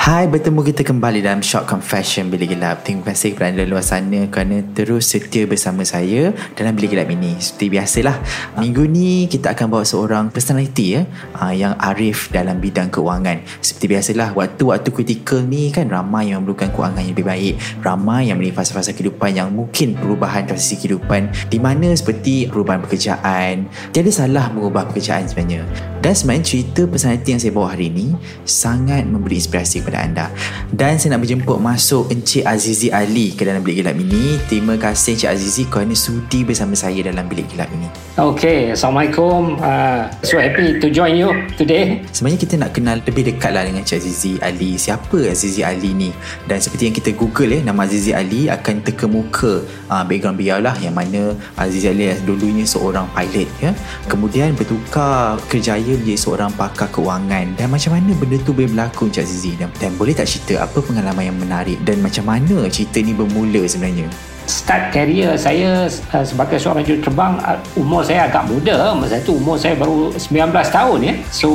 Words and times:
Hai, 0.00 0.24
bertemu 0.32 0.64
kita 0.64 0.80
kembali 0.80 1.20
dalam 1.20 1.44
Short 1.44 1.68
Confession 1.68 2.32
Bilik 2.32 2.56
Gelap. 2.56 2.88
Terima 2.88 3.12
kasih 3.12 3.36
kepada 3.36 3.52
anda 3.52 3.68
luar 3.68 3.84
sana 3.84 4.32
kerana 4.32 4.64
terus 4.72 5.12
setia 5.12 5.44
bersama 5.44 5.84
saya 5.84 6.32
dalam 6.56 6.72
Bilik 6.72 6.96
Gelap 6.96 7.12
ini. 7.12 7.36
Seperti 7.36 7.68
biasalah, 7.68 8.16
minggu 8.56 8.88
ni 8.88 9.28
kita 9.28 9.52
akan 9.52 9.68
bawa 9.68 9.84
seorang 9.84 10.32
personality 10.32 10.96
ya, 10.96 11.04
ah, 11.36 11.52
yang 11.52 11.76
arif 11.76 12.32
dalam 12.32 12.64
bidang 12.64 12.88
keuangan. 12.88 13.44
Seperti 13.60 13.92
biasalah, 13.92 14.32
waktu-waktu 14.32 14.88
kritikal 14.88 15.44
ni 15.44 15.68
kan 15.68 15.84
ramai 15.92 16.32
yang 16.32 16.48
memerlukan 16.48 16.72
keuangan 16.72 17.04
yang 17.04 17.12
lebih 17.12 17.28
baik. 17.28 17.54
Ramai 17.84 18.32
yang 18.32 18.40
memiliki 18.40 18.56
fasa-fasa 18.56 18.96
kehidupan 18.96 19.36
yang 19.36 19.52
mungkin 19.52 20.00
perubahan 20.00 20.48
transisi 20.48 20.80
kehidupan 20.80 21.52
di 21.52 21.60
mana 21.60 21.92
seperti 21.92 22.48
perubahan 22.48 22.80
pekerjaan. 22.88 23.68
Tiada 23.92 24.08
salah 24.08 24.48
mengubah 24.48 24.88
pekerjaan 24.88 25.28
sebenarnya. 25.28 25.89
Dan 26.00 26.16
sebenarnya 26.16 26.44
cerita 26.48 26.88
personality 26.88 27.28
yang 27.36 27.40
saya 27.44 27.52
bawa 27.52 27.76
hari 27.76 27.92
ini 27.92 28.16
sangat 28.48 29.04
memberi 29.04 29.36
inspirasi 29.36 29.84
kepada 29.84 30.00
anda. 30.00 30.26
Dan 30.72 30.96
saya 30.96 31.12
nak 31.12 31.28
berjemput 31.28 31.60
masuk 31.60 32.08
Encik 32.08 32.48
Azizi 32.48 32.88
Ali 32.88 33.36
ke 33.36 33.44
dalam 33.44 33.60
bilik 33.60 33.84
gelap 33.84 34.00
ini. 34.00 34.40
Terima 34.48 34.80
kasih 34.80 35.20
Encik 35.20 35.28
Azizi 35.28 35.62
kerana 35.68 35.92
sudi 35.92 36.40
bersama 36.40 36.72
saya 36.72 37.04
dalam 37.04 37.28
bilik 37.28 37.44
gelap 37.52 37.68
ini. 37.76 37.84
Okay, 38.16 38.72
Assalamualaikum. 38.72 39.60
Uh, 39.60 40.08
so 40.24 40.40
happy 40.40 40.80
to 40.80 40.88
join 40.88 41.20
you 41.20 41.36
today. 41.60 42.00
Sebenarnya 42.16 42.40
kita 42.48 42.54
nak 42.56 42.72
kenal 42.72 42.96
lebih 43.04 43.36
dekat 43.36 43.52
lah 43.52 43.68
dengan 43.68 43.84
Encik 43.84 44.00
Azizi 44.00 44.40
Ali. 44.40 44.80
Siapa 44.80 45.20
Azizi 45.28 45.60
Ali 45.60 45.92
ni? 45.92 46.08
Dan 46.48 46.64
seperti 46.64 46.88
yang 46.88 46.96
kita 46.96 47.12
google 47.12 47.52
eh, 47.52 47.60
nama 47.60 47.84
Azizi 47.84 48.16
Ali 48.16 48.48
akan 48.48 48.80
terkemuka 48.80 49.68
uh, 49.92 50.04
background 50.08 50.40
beliau 50.40 50.64
lah 50.64 50.72
yang 50.80 50.96
mana 50.96 51.36
Azizi 51.60 51.92
Ali 51.92 52.08
dulunya 52.24 52.64
seorang 52.64 53.04
pilot 53.12 53.52
ya. 53.60 53.76
Kemudian 54.08 54.56
bertukar 54.56 55.36
kerjaya 55.44 55.89
menjadi 55.90 56.14
seorang 56.14 56.54
pakar 56.54 56.86
keuangan 56.94 57.58
dan 57.58 57.66
macam 57.66 57.98
mana 57.98 58.14
benda 58.14 58.38
tu 58.46 58.54
boleh 58.54 58.70
berlaku 58.70 59.10
Encik 59.10 59.26
Azizi? 59.26 59.58
Dan, 59.58 59.74
dan 59.82 59.90
boleh 59.98 60.14
tak 60.14 60.30
cerita 60.30 60.62
apa 60.62 60.78
pengalaman 60.78 61.34
yang 61.34 61.38
menarik? 61.38 61.82
Dan 61.82 61.98
macam 61.98 62.30
mana 62.30 62.70
cerita 62.70 63.02
ni 63.02 63.10
bermula 63.10 63.66
sebenarnya? 63.66 64.06
Start 64.46 64.94
career 64.94 65.34
saya 65.34 65.90
uh, 65.90 66.24
sebagai 66.26 66.62
seorang 66.62 66.86
juruterbang 66.86 67.42
uh, 67.42 67.58
umur 67.74 68.06
saya 68.06 68.30
agak 68.30 68.46
muda. 68.46 68.94
Masa 68.94 69.18
itu 69.18 69.34
umur 69.34 69.58
saya 69.58 69.74
baru 69.74 70.14
19 70.14 70.54
tahun 70.54 70.98
ya. 71.02 71.14
So 71.34 71.50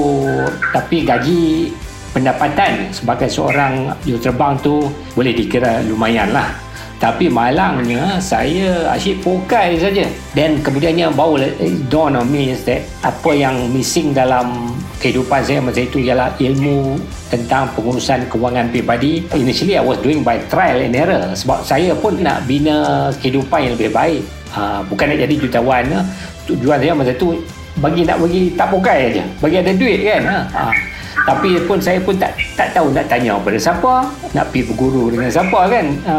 tapi 0.75 1.07
gaji 1.07 1.71
pendapatan 2.11 2.91
sebagai 2.91 3.31
seorang 3.31 3.95
juruterbang 4.03 4.59
tu 4.59 4.91
boleh 5.15 5.31
dikira 5.31 5.83
lumayan 5.87 6.31
lah 6.31 6.64
tapi 7.05 7.29
malangnya 7.29 8.17
saya 8.17 8.89
asyik 8.97 9.21
pokai 9.21 9.77
saja 9.77 10.09
dan 10.33 10.57
kemudiannya 10.65 11.13
baru 11.13 11.37
dawn 11.85 12.17
on 12.17 12.25
me 12.33 12.49
is 12.49 12.65
that 12.65 12.81
apa 13.05 13.29
yang 13.29 13.53
missing 13.69 14.09
dalam 14.09 14.73
kehidupan 14.97 15.45
saya 15.45 15.61
masa 15.61 15.85
itu 15.85 16.01
ialah 16.01 16.33
ilmu 16.41 16.97
tentang 17.29 17.69
pengurusan 17.77 18.25
kewangan 18.25 18.73
pribadi 18.73 19.21
initially 19.37 19.77
I 19.77 19.85
was 19.85 20.01
doing 20.01 20.25
by 20.25 20.41
trial 20.49 20.81
and 20.81 20.97
error 20.97 21.29
sebab 21.37 21.61
saya 21.61 21.93
pun 21.93 22.17
nak 22.25 22.41
bina 22.49 23.13
kehidupan 23.21 23.69
yang 23.69 23.73
lebih 23.77 23.93
baik 23.93 24.25
uh, 24.57 24.81
bukan 24.89 25.13
nak 25.13 25.21
jadi 25.29 25.35
jutawan 25.45 25.85
uh. 25.93 26.05
tujuan 26.49 26.81
saya 26.81 26.97
masa 26.97 27.13
itu 27.13 27.37
bagi 27.85 28.01
nak 28.01 28.17
bagi 28.17 28.49
tak 28.57 28.73
pokai 28.73 29.13
aja 29.13 29.23
bagi 29.37 29.61
ada 29.61 29.71
duit 29.77 30.01
kan 30.01 30.21
uh. 30.25 30.43
Uh 30.57 30.94
tapi 31.23 31.57
pun 31.63 31.79
saya 31.81 31.97
pun 32.03 32.13
tak 32.19 32.35
tak 32.53 32.75
tahu 32.75 32.91
nak 32.93 33.07
tanya 33.09 33.39
pada 33.39 33.57
siapa 33.57 34.05
nak 34.35 34.45
pergi 34.51 34.61
berguru 34.69 35.09
dengan 35.09 35.29
siapa 35.31 35.59
kan. 35.67 35.85
Ha, 36.05 36.15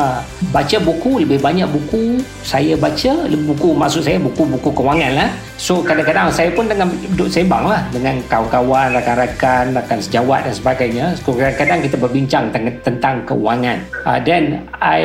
baca 0.51 0.77
buku 0.83 1.23
lebih 1.23 1.39
banyak 1.39 1.69
buku 1.69 2.21
saya 2.43 2.75
baca 2.75 3.13
buku 3.29 3.69
maksud 3.77 4.03
saya 4.03 4.19
buku-buku 4.19 4.73
kewangan 4.73 5.13
lah. 5.15 5.31
So 5.57 5.81
kadang-kadang 5.81 6.29
saya 6.29 6.53
pun 6.53 6.69
dengan 6.69 6.91
duduk 7.15 7.33
sembang 7.33 7.65
lah 7.71 7.81
dengan 7.95 8.19
kawan-kawan 8.29 8.93
rakan-rakan 8.99 9.73
rakan 9.79 9.99
sejawat 10.03 10.49
dan 10.49 10.55
sebagainya. 10.55 11.07
So 11.23 11.33
kadang-kadang 11.33 11.79
kita 11.87 11.97
berbincang 11.97 12.45
tentang, 12.51 12.77
tentang 12.83 13.15
kewangan. 13.25 13.79
Uh, 14.05 14.19
then 14.21 14.67
I 14.83 15.01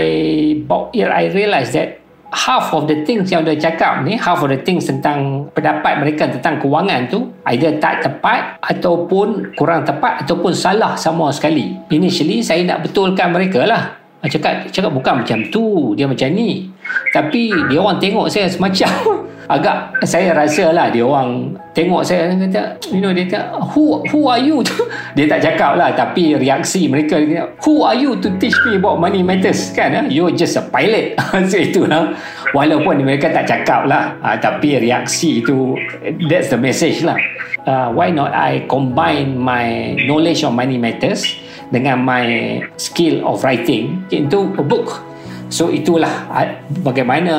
year 0.92 1.14
I 1.14 1.32
realise 1.32 1.72
that 1.72 2.01
half 2.32 2.72
of 2.72 2.88
the 2.88 3.04
things 3.04 3.28
yang 3.28 3.44
dia 3.44 3.60
cakap 3.60 4.08
ni 4.08 4.16
half 4.16 4.40
of 4.40 4.48
the 4.48 4.60
things 4.64 4.88
tentang 4.88 5.52
pendapat 5.52 6.00
mereka 6.00 6.32
tentang 6.32 6.64
kewangan 6.64 7.12
tu 7.12 7.28
either 7.52 7.76
tak 7.84 8.00
tepat 8.00 8.56
ataupun 8.64 9.52
kurang 9.60 9.84
tepat 9.84 10.24
ataupun 10.24 10.56
salah 10.56 10.96
sama 10.96 11.28
sekali. 11.36 11.76
Initially 11.92 12.40
saya 12.40 12.64
nak 12.64 12.88
betulkan 12.88 13.36
mereka 13.36 13.68
lah. 13.68 14.00
Cakap, 14.22 14.70
cakap 14.70 14.92
bukan 14.94 15.26
macam 15.26 15.44
tu 15.52 15.92
dia 15.98 16.08
macam 16.08 16.30
ni. 16.32 16.72
Tapi 17.12 17.52
dia 17.68 17.78
orang 17.82 18.00
tengok 18.00 18.32
saya 18.32 18.48
semacam 18.48 18.92
agak 19.56 20.00
saya 20.08 20.32
rasa 20.32 20.72
lah 20.72 20.88
dia 20.88 21.04
orang 21.04 21.60
tengok 21.72 22.04
saya 22.04 22.36
kata 22.36 22.76
you 22.92 23.00
know 23.00 23.16
dia 23.16 23.24
kata 23.32 23.56
who 23.72 24.04
who 24.12 24.28
are 24.28 24.40
you 24.40 24.60
dia 25.16 25.26
tak 25.32 25.40
cakap 25.40 25.80
lah 25.80 25.96
tapi 25.96 26.36
reaksi 26.36 26.92
mereka 26.92 27.16
dia 27.24 27.48
kata, 27.48 27.64
who 27.64 27.88
are 27.88 27.96
you 27.96 28.20
to 28.20 28.28
teach 28.44 28.56
me 28.68 28.76
about 28.76 29.00
money 29.00 29.24
matters? 29.24 29.72
Kan 29.72 29.96
eh? 29.96 30.04
you're 30.12 30.36
just 30.36 30.60
a 30.60 30.64
pilot. 30.68 31.16
So 31.52 31.58
itulah 31.58 32.16
walaupun 32.52 33.04
mereka 33.08 33.32
tak 33.32 33.48
cakap 33.48 33.88
lah 33.88 34.20
uh, 34.20 34.36
tapi 34.36 34.84
reaksi 34.84 35.40
itu 35.40 35.80
that's 36.28 36.52
the 36.52 36.60
message 36.60 37.08
lah. 37.08 37.16
Uh, 37.62 37.94
why 37.94 38.10
not 38.10 38.34
I 38.34 38.66
combine 38.68 39.38
my 39.38 39.96
knowledge 40.04 40.44
of 40.44 40.52
money 40.58 40.82
matters 40.82 41.24
dengan 41.72 42.04
my 42.04 42.60
skill 42.76 43.24
of 43.24 43.46
writing 43.48 44.04
into 44.12 44.52
a 44.60 44.66
book 44.66 45.11
So 45.52 45.68
itulah 45.68 46.32
bagaimana 46.80 47.34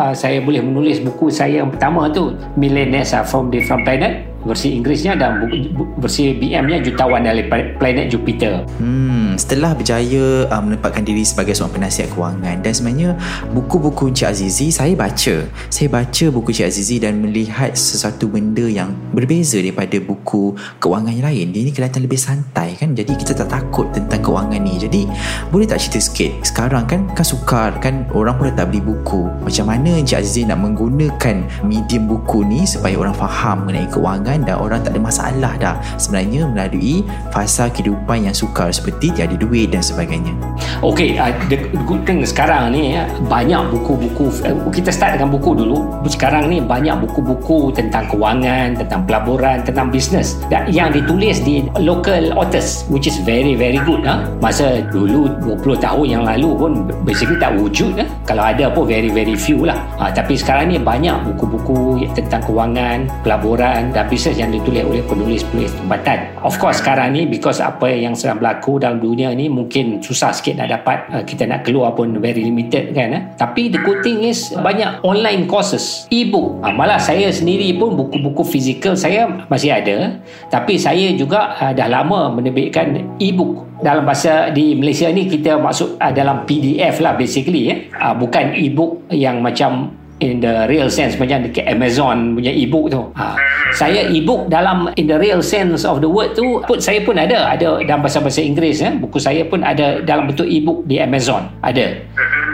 uh, 0.00 0.14
saya 0.16 0.40
boleh 0.40 0.64
menulis 0.64 1.04
buku 1.04 1.28
saya 1.28 1.60
yang 1.60 1.68
pertama 1.68 2.08
tu 2.08 2.32
Millionaires 2.56 3.12
from 3.28 3.52
Different 3.52 3.84
Planet 3.84 4.24
versi 4.46 4.78
Inggerisnya 4.78 5.18
dan 5.18 5.50
versi 5.98 6.30
BM-nya 6.36 6.78
jutawan 6.84 7.26
dari 7.26 7.46
planet 7.50 8.06
Jupiter. 8.12 8.62
Hmm, 8.78 9.34
setelah 9.34 9.74
berjaya 9.74 10.46
uh, 10.46 10.62
menempatkan 10.62 11.02
diri 11.02 11.26
sebagai 11.26 11.58
seorang 11.58 11.82
penasihat 11.82 12.08
kewangan 12.14 12.62
dan 12.62 12.72
sebenarnya 12.72 13.10
buku-buku 13.50 14.14
Encik 14.14 14.30
Azizi 14.30 14.70
saya 14.70 14.94
baca. 14.94 15.36
Saya 15.70 15.88
baca 15.90 16.24
buku 16.30 16.54
Encik 16.54 16.68
Azizi 16.70 16.96
dan 17.02 17.18
melihat 17.18 17.74
sesuatu 17.74 18.30
benda 18.30 18.66
yang 18.66 18.94
berbeza 19.10 19.58
daripada 19.58 19.98
buku 19.98 20.54
kewangan 20.78 21.12
yang 21.14 21.26
lain. 21.26 21.46
Dia 21.50 21.62
ni 21.66 21.72
kelihatan 21.74 22.06
lebih 22.06 22.20
santai 22.20 22.78
kan. 22.78 22.94
Jadi 22.94 23.18
kita 23.18 23.34
tak 23.34 23.50
takut 23.50 23.90
tentang 23.90 24.22
kewangan 24.22 24.60
ni. 24.62 24.78
Jadi 24.78 25.10
boleh 25.50 25.66
tak 25.66 25.82
cerita 25.82 25.98
sikit? 25.98 26.30
Sekarang 26.46 26.86
kan 26.86 27.10
kan 27.14 27.26
sukar 27.26 27.74
kan 27.82 28.06
orang 28.14 28.38
pun 28.38 28.54
tak 28.54 28.70
beli 28.70 28.84
buku. 28.84 29.26
Macam 29.42 29.66
mana 29.66 29.98
Encik 29.98 30.22
Azizi 30.22 30.46
nak 30.46 30.62
menggunakan 30.62 31.66
medium 31.66 32.06
buku 32.06 32.46
ni 32.46 32.62
supaya 32.64 32.94
orang 32.94 33.16
faham 33.16 33.66
mengenai 33.66 33.88
kewangan 33.90 34.27
keuangan 34.28 34.44
dan 34.44 34.56
orang 34.60 34.80
tak 34.84 34.92
ada 34.92 35.00
masalah 35.00 35.52
dah 35.56 35.74
sebenarnya 35.96 36.42
melalui 36.52 37.00
fasa 37.32 37.72
kehidupan 37.72 38.28
yang 38.28 38.36
sukar 38.36 38.68
seperti 38.68 39.08
tiada 39.16 39.32
duit 39.40 39.72
dan 39.72 39.80
sebagainya. 39.80 40.36
Okey, 40.84 41.16
uh, 41.16 41.32
the 41.48 41.56
good 41.88 42.04
thing 42.04 42.20
sekarang 42.20 42.76
ni 42.76 43.00
ya, 43.00 43.08
banyak 43.26 43.72
buku-buku 43.72 44.28
uh, 44.44 44.68
kita 44.68 44.92
start 44.92 45.16
dengan 45.16 45.32
buku 45.32 45.56
dulu. 45.56 45.88
Sekarang 46.04 46.52
ni 46.52 46.60
banyak 46.60 47.00
buku-buku 47.08 47.72
tentang 47.72 48.04
kewangan, 48.12 48.76
tentang 48.76 49.08
pelaburan, 49.08 49.64
tentang 49.64 49.88
bisnes 49.88 50.36
yang 50.68 50.92
ditulis 50.92 51.40
di 51.40 51.64
local 51.80 52.36
authors 52.36 52.84
which 52.92 53.08
is 53.08 53.16
very 53.24 53.56
very 53.56 53.80
good 53.88 54.04
ha? 54.04 54.28
Masa 54.44 54.84
dulu 54.92 55.30
20 55.40 55.80
tahun 55.80 56.06
yang 56.06 56.22
lalu 56.26 56.50
pun 56.52 56.72
basically 57.08 57.40
tak 57.40 57.56
wujud 57.56 57.96
ha? 57.96 58.04
Kalau 58.28 58.44
ada 58.44 58.68
pun 58.68 58.84
very 58.84 59.08
very 59.08 59.38
few 59.38 59.64
lah. 59.64 59.78
Ha, 59.96 60.12
tapi 60.12 60.36
sekarang 60.36 60.74
ni 60.74 60.76
banyak 60.76 61.14
buku-buku 61.24 61.87
tentang 62.16 62.44
kewangan, 62.44 63.08
pelaburan 63.22 63.92
dan 63.92 64.04
bisnes 64.08 64.36
yang 64.36 64.52
ditulis 64.52 64.84
oleh 64.84 65.04
penulis-penulis 65.04 65.74
tempatan. 65.76 66.32
Of 66.40 66.56
course 66.56 66.80
sekarang 66.80 67.16
ni 67.16 67.28
because 67.28 67.60
apa 67.60 67.90
yang 67.90 68.16
sedang 68.16 68.38
berlaku 68.40 68.78
dalam 68.78 69.02
dunia 69.02 69.34
ni 69.34 69.50
mungkin 69.50 69.98
susah 70.00 70.30
sikit 70.32 70.58
nak 70.62 70.68
dapat 70.80 70.98
uh, 71.10 71.22
kita 71.26 71.44
nak 71.44 71.66
keluar 71.66 71.92
pun 71.92 72.16
very 72.22 72.46
limited 72.46 72.94
kan 72.94 73.08
eh? 73.12 73.22
tapi 73.36 73.68
the 73.68 73.80
good 73.82 74.00
thing 74.00 74.22
is 74.22 74.54
banyak 74.54 74.88
online 75.02 75.44
courses 75.50 76.06
e-book 76.08 76.62
uh, 76.62 76.72
malah 76.72 76.96
saya 76.96 77.28
sendiri 77.28 77.74
pun 77.76 77.98
buku-buku 77.98 78.46
fizikal 78.46 78.94
saya 78.94 79.28
masih 79.50 79.74
ada 79.74 80.16
tapi 80.48 80.78
saya 80.78 81.12
juga 81.12 81.58
uh, 81.58 81.72
dah 81.74 81.88
lama 81.90 82.32
menerbitkan 82.32 83.18
e-book 83.18 83.66
dalam 83.78 84.02
bahasa 84.02 84.50
di 84.50 84.74
Malaysia 84.74 85.06
ni 85.10 85.30
kita 85.30 85.58
maksud 85.58 85.98
uh, 85.98 86.12
dalam 86.14 86.46
PDF 86.46 87.02
lah 87.02 87.14
basically 87.18 87.70
eh? 87.70 87.78
uh, 87.98 88.14
bukan 88.14 88.54
e-book 88.54 89.04
yang 89.10 89.42
macam 89.42 89.92
in 90.18 90.42
the 90.42 90.66
real 90.66 90.90
sense 90.90 91.14
macam 91.16 91.46
dekat 91.46 91.66
Amazon 91.66 92.34
punya 92.34 92.50
e-book 92.50 92.90
tu. 92.90 93.02
Ha. 93.14 93.38
Saya 93.74 94.10
e-book 94.10 94.50
dalam 94.50 94.90
in 94.98 95.06
the 95.06 95.18
real 95.18 95.44
sense 95.44 95.86
of 95.86 96.02
the 96.02 96.10
word 96.10 96.34
tu 96.34 96.62
pun 96.66 96.78
saya 96.82 97.02
pun 97.04 97.14
ada 97.18 97.54
ada 97.54 97.78
dalam 97.82 98.02
bahasa-bahasa 98.02 98.42
Inggeris 98.42 98.82
ya. 98.82 98.90
Buku 98.98 99.18
saya 99.22 99.46
pun 99.46 99.62
ada 99.62 100.02
dalam 100.02 100.30
bentuk 100.30 100.46
e-book 100.46 100.82
di 100.90 100.98
Amazon. 100.98 101.46
Ada. 101.62 102.02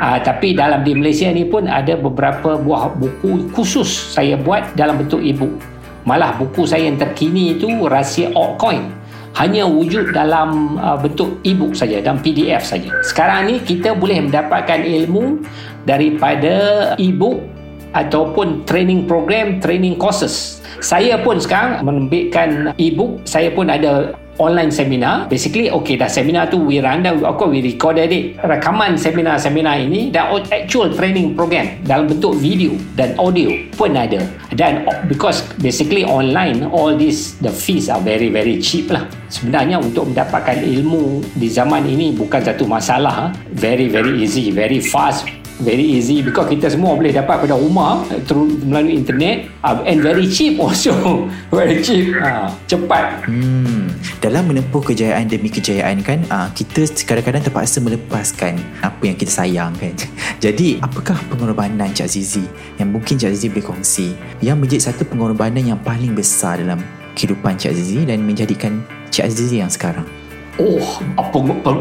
Ha, 0.04 0.20
tapi 0.20 0.52
dalam 0.52 0.84
di 0.84 0.92
Malaysia 0.92 1.30
ni 1.32 1.48
pun 1.48 1.64
ada 1.64 1.96
beberapa 1.96 2.60
buah 2.60 2.92
buku 2.98 3.48
khusus 3.56 4.12
saya 4.12 4.36
buat 4.36 4.76
dalam 4.76 5.00
bentuk 5.00 5.24
e-book. 5.24 5.54
Malah 6.04 6.36
buku 6.36 6.68
saya 6.68 6.84
yang 6.84 7.00
terkini 7.00 7.56
itu 7.56 7.68
Rahsia 7.88 8.28
Altcoin 8.36 9.04
hanya 9.34 9.66
wujud 9.66 10.14
dalam 10.14 10.78
uh, 10.78 10.94
bentuk 10.94 11.42
e-book 11.42 11.74
saja 11.74 11.98
dalam 11.98 12.22
PDF 12.22 12.62
saja. 12.62 12.90
Sekarang 13.02 13.50
ni 13.50 13.58
kita 13.58 13.96
boleh 13.96 14.22
mendapatkan 14.22 14.84
ilmu 14.84 15.42
daripada 15.82 16.54
e-book 17.02 17.53
ataupun 17.94 18.66
training 18.66 19.06
program, 19.06 19.62
training 19.62 19.96
courses. 19.96 20.60
Saya 20.82 21.22
pun 21.22 21.38
sekarang 21.38 21.86
menerbitkan 21.86 22.74
e-book, 22.76 23.22
saya 23.24 23.48
pun 23.54 23.70
ada 23.70 24.12
online 24.38 24.74
seminar. 24.74 25.30
Basically 25.30 25.70
okay 25.70 25.94
dah 25.94 26.10
seminar 26.10 26.50
tu 26.50 26.58
we 26.58 26.82
run 26.82 27.06
down 27.06 27.22
course 27.22 27.54
we 27.54 27.62
recorded 27.62 28.10
it 28.10 28.34
rekaman 28.42 28.98
seminar-seminar 28.98 29.78
ini 29.78 30.10
dan 30.10 30.34
actual 30.50 30.90
training 30.90 31.38
program 31.38 31.78
dalam 31.86 32.10
bentuk 32.10 32.34
video 32.38 32.74
dan 32.98 33.14
audio 33.18 33.54
pun 33.78 33.94
ada. 33.94 34.22
Dan 34.54 34.86
because 35.06 35.46
basically 35.62 36.02
online 36.02 36.66
all 36.66 36.94
this 36.94 37.38
the 37.38 37.50
fees 37.50 37.86
are 37.86 38.02
very 38.02 38.30
very 38.30 38.58
cheap 38.58 38.90
lah. 38.90 39.06
Sebenarnya 39.30 39.78
untuk 39.78 40.10
mendapatkan 40.10 40.62
ilmu 40.62 41.22
di 41.38 41.46
zaman 41.50 41.86
ini 41.86 42.14
bukan 42.14 42.42
satu 42.42 42.66
masalah. 42.66 43.30
Very 43.54 43.86
very 43.86 44.18
easy 44.18 44.50
very 44.50 44.82
fast 44.82 45.43
very 45.62 45.98
easy. 45.98 46.24
Because 46.24 46.50
kita 46.50 46.72
semua 46.72 46.96
boleh 46.98 47.14
dapat 47.14 47.46
pada 47.46 47.54
rumah 47.54 48.02
through 48.26 48.58
melalui 48.64 48.98
internet 48.98 49.50
uh, 49.62 49.82
and 49.86 50.02
very 50.02 50.26
cheap 50.26 50.58
also. 50.58 50.94
Very 51.54 51.78
cheap. 51.84 52.10
Uh, 52.18 52.50
cepat. 52.66 53.22
Hmm. 53.30 53.86
dalam 54.24 54.48
menempuh 54.48 54.80
kejayaan 54.80 55.28
demi 55.28 55.52
kejayaan 55.52 56.00
kan 56.00 56.24
uh, 56.32 56.48
kita 56.56 56.88
kadang-kadang 57.04 57.44
terpaksa 57.44 57.76
melepaskan 57.84 58.56
apa 58.80 59.02
yang 59.04 59.20
kita 59.20 59.28
sayang 59.28 59.76
kan. 59.76 59.92
Jadi 60.44 60.80
apakah 60.80 61.20
pengorbanan 61.28 61.92
Cik 61.92 62.08
Zizi 62.08 62.44
yang 62.80 62.88
mungkin 62.88 63.20
Cik 63.20 63.36
Zizi 63.36 63.52
boleh 63.52 63.68
kongsi 63.68 64.08
yang 64.40 64.56
menjadi 64.56 64.88
satu 64.88 65.04
pengorbanan 65.04 65.76
yang 65.76 65.80
paling 65.84 66.16
besar 66.16 66.56
dalam 66.56 66.80
kehidupan 67.12 67.60
Cik 67.60 67.76
Zizi 67.76 68.00
dan 68.08 68.24
menjadikan 68.24 68.80
Cik 69.12 69.28
Zizi 69.28 69.60
yang 69.60 69.68
sekarang 69.68 70.08
Oh, 70.54 70.78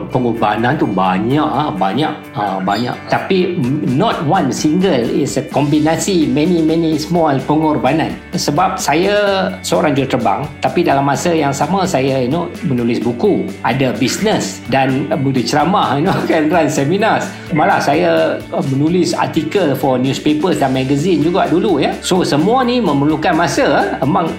pengorbanan 0.10 0.74
tu 0.82 0.90
banyak 0.90 1.46
ah, 1.46 1.70
banyak 1.70 2.10
ah, 2.34 2.58
banyak. 2.58 2.98
Tapi 3.06 3.54
not 3.86 4.26
one 4.26 4.50
single 4.50 5.06
is 5.14 5.38
a 5.38 5.46
kombinasi 5.46 6.26
many 6.26 6.66
many 6.66 6.98
small 6.98 7.38
pengorbanan. 7.46 8.18
Sebab 8.34 8.82
saya 8.82 9.46
seorang 9.62 9.94
juruterbang, 9.94 10.50
tapi 10.58 10.82
dalam 10.82 11.06
masa 11.06 11.38
yang 11.38 11.54
sama 11.54 11.86
saya 11.86 12.26
you 12.26 12.34
know 12.34 12.50
menulis 12.66 12.98
buku, 12.98 13.46
ada 13.62 13.94
bisnes 13.94 14.66
dan 14.74 15.06
boleh 15.22 15.46
ceramah 15.46 16.02
you 16.02 16.10
know 16.10 16.18
kan 16.30 16.50
run 16.50 16.66
seminars. 16.66 17.30
Malah 17.54 17.78
saya 17.78 18.42
uh, 18.50 18.66
menulis 18.74 19.14
artikel 19.14 19.78
for 19.78 20.02
newspapers 20.02 20.58
dan 20.58 20.74
magazine 20.74 21.22
juga 21.22 21.46
dulu 21.46 21.78
ya. 21.78 21.94
So 22.02 22.26
semua 22.26 22.66
ni 22.66 22.82
memerlukan 22.82 23.38
masa, 23.38 24.02
among 24.02 24.34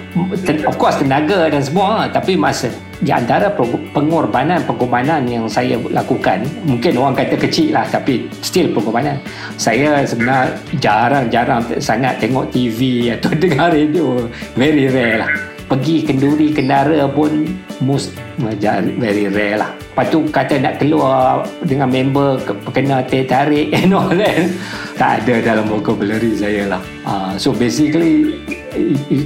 of 0.67 0.75
course 0.75 0.99
tenaga 0.99 1.47
dan 1.47 1.63
semua, 1.63 2.11
tapi 2.11 2.35
masa 2.35 2.67
di 3.03 3.11
antara 3.11 3.51
pengorbanan-pengorbanan 3.91 5.27
yang 5.27 5.45
saya 5.51 5.75
lakukan 5.91 6.47
mungkin 6.63 6.95
orang 6.95 7.15
kata 7.15 7.35
kecil 7.35 7.75
lah 7.75 7.87
tapi 7.87 8.27
still 8.39 8.71
pengorbanan. 8.71 9.19
Saya 9.59 10.03
sebenarnya 10.07 10.55
jarang-jarang 10.79 11.61
sangat 11.79 12.19
tengok 12.23 12.51
TV 12.51 13.11
atau 13.15 13.31
dengar 13.43 13.71
radio. 13.71 14.27
Very 14.55 14.87
rare 14.87 15.23
lah 15.23 15.54
pergi 15.65 16.05
kenduri 16.05 16.53
kendara 16.53 17.09
pun 17.09 17.49
most 17.81 18.13
very 18.37 19.25
rare 19.31 19.57
lah. 19.57 19.71
Lepas 19.73 20.05
tu 20.11 20.19
kata 20.27 20.59
nak 20.59 20.75
keluar 20.77 21.47
dengan 21.63 21.87
member 21.87 22.37
kena 22.75 23.01
teh 23.07 23.23
tarik 23.25 23.71
and 23.71 23.95
all 23.95 24.11
that. 24.11 24.51
Tak 24.99 25.23
ada 25.23 25.41
dalam 25.41 25.65
vocabulary 25.71 26.35
saya 26.35 26.67
lah. 26.69 26.81
Uh, 27.07 27.33
so 27.39 27.55
basically 27.55 28.37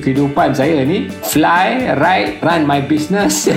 kehidupan 0.06 0.54
saya 0.54 0.86
ni 0.86 1.10
fly, 1.26 1.98
ride, 1.98 2.38
run 2.46 2.64
my 2.64 2.80
business. 2.80 3.50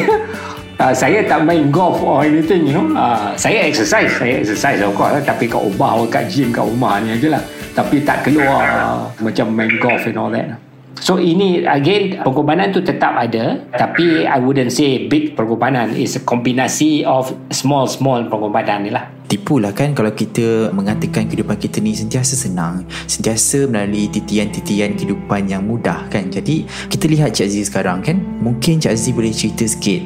Uh, 0.80 0.94
saya 1.04 1.22
tak 1.28 1.44
main 1.44 1.68
golf 1.70 2.00
or 2.00 2.24
anything 2.24 2.66
you 2.66 2.74
know. 2.74 2.88
Uh, 2.96 3.36
saya 3.36 3.68
exercise 3.68 4.10
saya 4.16 4.40
exercise 4.40 4.80
of 4.80 4.96
course 4.96 5.20
tapi 5.22 5.46
kat 5.46 5.60
rumah 5.60 6.00
kat 6.08 6.26
gym 6.32 6.50
kat 6.50 6.64
rumah 6.64 6.98
ni 6.98 7.14
aje 7.14 7.28
lah. 7.30 7.44
Tapi 7.76 8.02
tak 8.02 8.24
keluar 8.24 8.64
uh, 8.64 9.04
macam 9.20 9.52
main 9.52 9.70
golf 9.78 10.02
and 10.08 10.16
all 10.16 10.32
that 10.32 10.71
So 11.00 11.16
ini 11.16 11.64
again 11.64 12.20
pengorbanan 12.20 12.70
tu 12.70 12.84
tetap 12.84 13.16
ada 13.16 13.64
tapi 13.72 14.28
I 14.28 14.38
wouldn't 14.38 14.70
say 14.70 15.08
big 15.08 15.34
pengorbanan 15.34 15.96
is 15.96 16.14
a 16.14 16.22
kombinasi 16.22 17.02
of 17.08 17.32
small 17.50 17.88
small 17.88 18.28
pengorbanan 18.28 18.86
ni 18.86 18.90
lah. 18.92 19.08
Tipulah 19.26 19.72
kan 19.72 19.96
kalau 19.96 20.12
kita 20.12 20.68
mengatakan 20.76 21.24
kehidupan 21.24 21.56
kita 21.56 21.80
ni 21.80 21.96
sentiasa 21.96 22.36
senang 22.36 22.84
sentiasa 23.08 23.64
melalui 23.64 24.12
titian-titian 24.12 24.92
kehidupan 24.92 25.48
yang 25.48 25.64
mudah 25.64 26.04
kan. 26.12 26.28
Jadi 26.28 26.68
kita 26.92 27.08
lihat 27.08 27.32
Cik 27.32 27.48
Aziz 27.48 27.72
sekarang 27.72 28.04
kan 28.04 28.20
mungkin 28.20 28.76
Cik 28.76 28.92
Aziz 28.92 29.10
boleh 29.16 29.32
cerita 29.32 29.64
sikit 29.64 30.04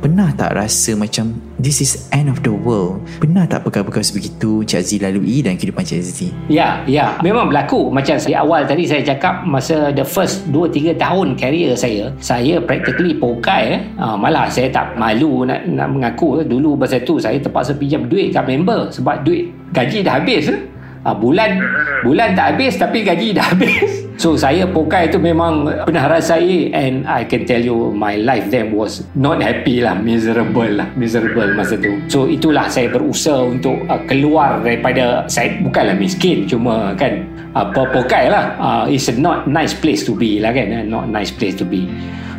Pernah 0.00 0.32
tak 0.32 0.56
rasa 0.56 0.96
macam 0.96 1.36
This 1.60 1.84
is 1.84 2.08
end 2.08 2.32
of 2.32 2.40
the 2.40 2.48
world? 2.48 3.04
Pernah 3.20 3.44
tak 3.44 3.68
perkara-perkara 3.68 4.00
sebegitu 4.00 4.64
Cik 4.64 4.80
Aziz 4.80 4.96
lalui 4.96 5.44
dan 5.44 5.60
kehidupan 5.60 5.84
Cik 5.84 6.00
Aziz 6.00 6.32
Ya, 6.48 6.80
ya. 6.88 7.20
Memang 7.20 7.52
berlaku. 7.52 7.92
Macam 7.92 8.16
di 8.16 8.32
awal 8.32 8.64
tadi 8.64 8.88
saya 8.88 9.04
cakap 9.04 9.44
Masa 9.44 9.92
the 9.92 10.00
first 10.00 10.48
2-3 10.48 10.96
tahun 10.96 11.36
career 11.36 11.76
saya 11.76 12.08
Saya 12.16 12.64
practically 12.64 13.12
pokai 13.12 13.76
eh. 13.76 13.80
ha, 14.00 14.16
Malah 14.16 14.48
saya 14.48 14.72
tak 14.72 14.96
malu 14.96 15.44
nak, 15.44 15.68
nak 15.68 15.92
mengaku. 15.92 16.40
Dulu 16.48 16.80
masa 16.80 16.96
tu 17.04 17.20
saya 17.20 17.36
terpaksa 17.36 17.76
pinjam 17.76 18.08
duit 18.08 18.32
kat 18.32 18.48
member 18.48 18.88
Sebab 18.88 19.20
duit 19.20 19.52
gaji 19.76 20.00
dah 20.00 20.16
habis 20.16 20.48
eh. 20.48 20.60
ha, 21.04 21.12
Bulan 21.12 21.60
bulan 22.00 22.32
tak 22.32 22.56
habis 22.56 22.80
Tapi 22.80 23.04
gaji 23.04 23.36
dah 23.36 23.52
habis 23.52 24.08
So 24.20 24.36
saya 24.36 24.68
pokai 24.68 25.08
tu 25.08 25.16
memang 25.16 25.64
pernah 25.88 26.04
rasai 26.04 26.68
and 26.76 27.08
I 27.08 27.24
can 27.24 27.48
tell 27.48 27.64
you 27.64 27.88
my 27.96 28.20
life 28.20 28.52
then 28.52 28.76
was 28.76 29.00
not 29.16 29.40
happy 29.40 29.80
lah, 29.80 29.96
miserable 29.96 30.68
lah, 30.68 30.92
miserable 30.92 31.48
masa 31.56 31.80
tu. 31.80 31.96
So 32.12 32.28
itulah 32.28 32.68
saya 32.68 32.92
berusaha 32.92 33.48
untuk 33.48 33.80
uh, 33.88 33.96
keluar 34.04 34.60
daripada 34.60 35.24
saya 35.24 35.56
bukanlah 35.64 35.96
miskin 35.96 36.44
cuma 36.44 36.92
kan 37.00 37.24
apa 37.56 37.80
uh, 37.80 37.88
pokai 37.96 38.28
lah. 38.28 38.60
Uh, 38.60 38.84
it's 38.92 39.08
a 39.08 39.16
not 39.16 39.48
nice 39.48 39.72
place 39.72 40.04
to 40.04 40.12
be 40.12 40.36
lah 40.36 40.52
kan, 40.52 40.68
uh, 40.68 40.84
not 40.84 41.08
nice 41.08 41.32
place 41.32 41.56
to 41.56 41.64
be. 41.64 41.88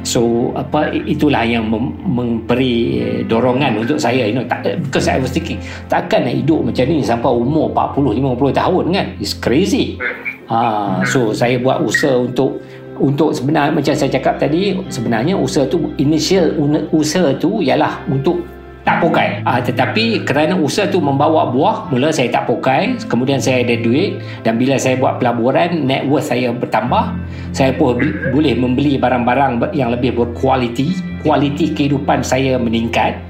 So 0.06 0.54
apa 0.54 0.94
itulah 0.94 1.42
yang 1.50 1.66
mem- 1.66 1.98
memberi 1.98 3.26
dorongan 3.26 3.82
untuk 3.82 3.98
saya 3.98 4.30
you 4.30 4.38
know 4.38 4.46
tak 4.46 4.78
because 4.86 5.10
I 5.10 5.18
was 5.18 5.34
thinking 5.34 5.58
takkan 5.90 6.30
nak 6.30 6.38
hidup 6.38 6.62
macam 6.62 6.86
ni 6.86 7.02
sampai 7.02 7.30
umur 7.34 7.74
40 7.74 8.22
50 8.38 8.62
tahun 8.62 8.86
kan 8.94 9.08
it's 9.18 9.34
crazy 9.38 10.02
Ha, 10.52 11.00
so 11.08 11.32
saya 11.32 11.56
buat 11.64 11.80
usaha 11.80 12.20
untuk 12.20 12.60
untuk 13.00 13.32
sebenarnya 13.32 13.72
macam 13.72 13.96
saya 13.96 14.12
cakap 14.12 14.36
tadi 14.36 14.76
sebenarnya 14.92 15.40
usaha 15.40 15.64
tu 15.64 15.96
initial 15.96 16.52
usaha 16.92 17.32
tu 17.40 17.64
ialah 17.64 18.04
untuk 18.12 18.44
tak 18.82 18.98
pokai. 18.98 19.46
Ha, 19.46 19.62
tetapi 19.62 20.26
kerana 20.26 20.58
usaha 20.58 20.90
tu 20.90 20.98
membawa 21.00 21.54
buah 21.54 21.88
mula 21.94 22.12
saya 22.12 22.34
tak 22.34 22.50
pokai 22.50 23.00
kemudian 23.08 23.38
saya 23.38 23.64
ada 23.64 23.78
duit 23.80 24.20
dan 24.44 24.58
bila 24.58 24.76
saya 24.76 24.98
buat 25.00 25.22
pelaburan 25.22 25.88
net 25.88 26.04
worth 26.10 26.28
saya 26.28 26.52
bertambah 26.52 27.16
saya 27.56 27.72
pun 27.78 28.02
boleh 28.34 28.58
membeli 28.58 28.98
barang-barang 28.98 29.72
yang 29.72 29.94
lebih 29.94 30.18
berkualiti 30.18 30.98
kualiti 31.22 31.72
kehidupan 31.72 32.26
saya 32.26 32.58
meningkat 32.58 33.22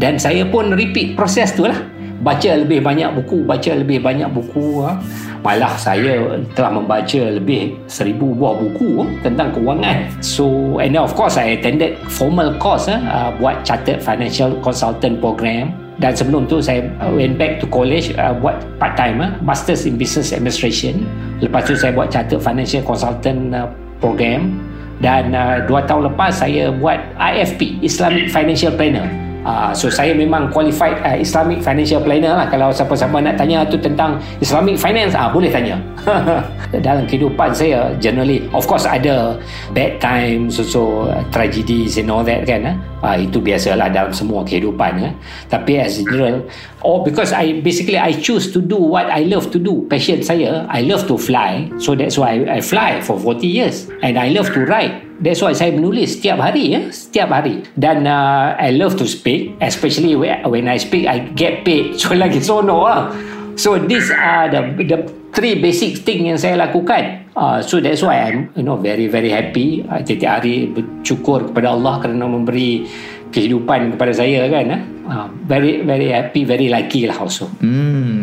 dan 0.00 0.16
saya 0.16 0.48
pun 0.48 0.72
repeat 0.72 1.12
proses 1.14 1.52
tu 1.52 1.68
lah 1.68 1.76
baca 2.22 2.50
lebih 2.56 2.80
banyak 2.80 3.10
buku 3.12 3.44
baca 3.44 3.72
lebih 3.76 4.00
banyak 4.00 4.28
buku 4.32 4.84
ha. 4.84 4.96
malah 5.44 5.72
saya 5.76 6.40
telah 6.56 6.80
membaca 6.80 7.20
lebih 7.20 7.76
seribu 7.86 8.32
buah 8.32 8.56
buku 8.56 9.02
ha, 9.02 9.04
tentang 9.20 9.52
kewangan. 9.52 10.08
So 10.24 10.78
and 10.80 10.96
then 10.96 11.02
of 11.04 11.12
course 11.12 11.36
I 11.36 11.58
attended 11.60 12.00
formal 12.08 12.56
course 12.56 12.88
ha, 12.88 12.96
uh, 12.96 13.30
buat 13.36 13.66
chartered 13.66 14.00
financial 14.00 14.56
consultant 14.64 15.20
program. 15.20 15.74
Dan 15.96 16.12
sebelum 16.12 16.44
tu 16.44 16.60
saya 16.60 16.84
went 17.16 17.40
back 17.40 17.56
to 17.56 17.66
college 17.72 18.12
uh, 18.20 18.36
buat 18.36 18.60
part 18.76 19.00
time 19.00 19.16
uh, 19.24 19.32
masters 19.40 19.88
in 19.88 19.96
business 19.96 20.32
administration. 20.36 21.08
Lepas 21.40 21.72
tu 21.72 21.72
saya 21.72 21.96
buat 21.96 22.12
chartered 22.12 22.44
financial 22.44 22.84
consultant 22.84 23.56
uh, 23.56 23.64
program. 24.00 24.60
Dan 25.00 25.36
uh, 25.36 25.60
dua 25.68 25.84
tahun 25.84 26.12
lepas 26.12 26.40
saya 26.40 26.72
buat 26.72 26.96
IFP 27.20 27.84
Islamic 27.84 28.32
Financial 28.32 28.72
Planner 28.72 29.25
Uh, 29.46 29.70
so 29.70 29.86
saya 29.86 30.10
memang 30.10 30.50
qualified 30.50 30.98
uh, 31.06 31.14
Islamic 31.14 31.62
financial 31.62 32.02
planner 32.02 32.34
lah 32.34 32.50
kalau 32.50 32.74
siapa-siapa 32.74 33.14
nak 33.22 33.38
tanya 33.38 33.62
tu 33.62 33.78
tentang 33.78 34.18
Islamic 34.42 34.74
finance 34.74 35.14
ah 35.14 35.26
uh, 35.26 35.28
boleh 35.30 35.46
tanya 35.46 35.78
dalam 36.86 37.06
kehidupan 37.06 37.54
saya 37.54 37.94
generally 38.02 38.42
of 38.50 38.66
course 38.66 38.90
ada 38.90 39.38
bad 39.70 40.02
times 40.02 40.58
also 40.58 41.06
uh, 41.06 41.22
tragedies 41.30 41.94
and 41.94 42.10
all 42.10 42.26
that 42.26 42.42
kan 42.42 42.74
uh? 42.74 42.76
Uh, 43.06 43.22
itu 43.22 43.38
biasalah 43.38 43.86
dalam 43.86 44.10
semua 44.10 44.42
kehidupan 44.42 44.98
uh? 44.98 45.14
tapi 45.46 45.78
as 45.78 46.02
general 46.02 46.42
oh 46.82 47.06
because 47.06 47.30
I 47.30 47.62
basically 47.62 48.02
I 48.02 48.10
choose 48.18 48.50
to 48.50 48.58
do 48.58 48.74
what 48.74 49.06
I 49.06 49.22
love 49.30 49.54
to 49.54 49.62
do 49.62 49.86
passion 49.86 50.26
saya 50.26 50.66
I 50.66 50.82
love 50.82 51.06
to 51.06 51.14
fly 51.14 51.70
so 51.78 51.94
that's 51.94 52.18
why 52.18 52.42
I, 52.50 52.58
fly 52.58 52.98
for 52.98 53.14
40 53.14 53.46
years 53.46 53.86
and 54.02 54.18
I 54.18 54.34
love 54.34 54.50
to 54.58 54.66
write 54.66 55.06
That's 55.16 55.40
why 55.40 55.56
saya 55.56 55.72
menulis 55.72 56.20
setiap 56.20 56.44
hari 56.44 56.76
ya, 56.76 56.92
setiap 56.92 57.32
hari. 57.32 57.64
Dan 57.72 58.04
uh, 58.04 58.52
I 58.60 58.68
love 58.76 59.00
to 59.00 59.08
speak, 59.08 59.56
especially 59.64 60.12
when 60.12 60.68
I 60.68 60.76
speak 60.76 61.08
I 61.08 61.32
get 61.32 61.64
paid. 61.64 61.96
So 62.04 62.12
lagi 62.12 62.44
sono 62.44 62.84
lah. 62.84 63.16
So 63.56 63.80
these 63.80 64.12
are 64.12 64.52
the 64.52 64.76
the 64.76 65.08
three 65.36 65.60
basic 65.60 66.00
thing 66.00 66.32
yang 66.32 66.40
saya 66.40 66.56
lakukan. 66.56 67.28
Uh, 67.36 67.60
so 67.60 67.76
that's 67.76 68.00
why 68.00 68.24
I'm 68.24 68.48
you 68.56 68.64
know 68.64 68.80
very 68.80 69.12
very 69.12 69.28
happy. 69.28 69.84
Uh, 69.84 70.00
setiap 70.00 70.40
hari 70.40 70.72
bersyukur 70.72 71.52
kepada 71.52 71.76
Allah 71.76 72.00
kerana 72.00 72.24
memberi 72.24 72.88
kehidupan 73.28 73.92
kepada 73.92 74.16
saya 74.16 74.48
kan. 74.48 74.80
Uh, 75.04 75.28
very 75.44 75.84
very 75.84 76.08
happy, 76.08 76.48
very 76.48 76.72
lucky 76.72 77.04
lah 77.04 77.20
also. 77.20 77.52
Hmm. 77.60 78.15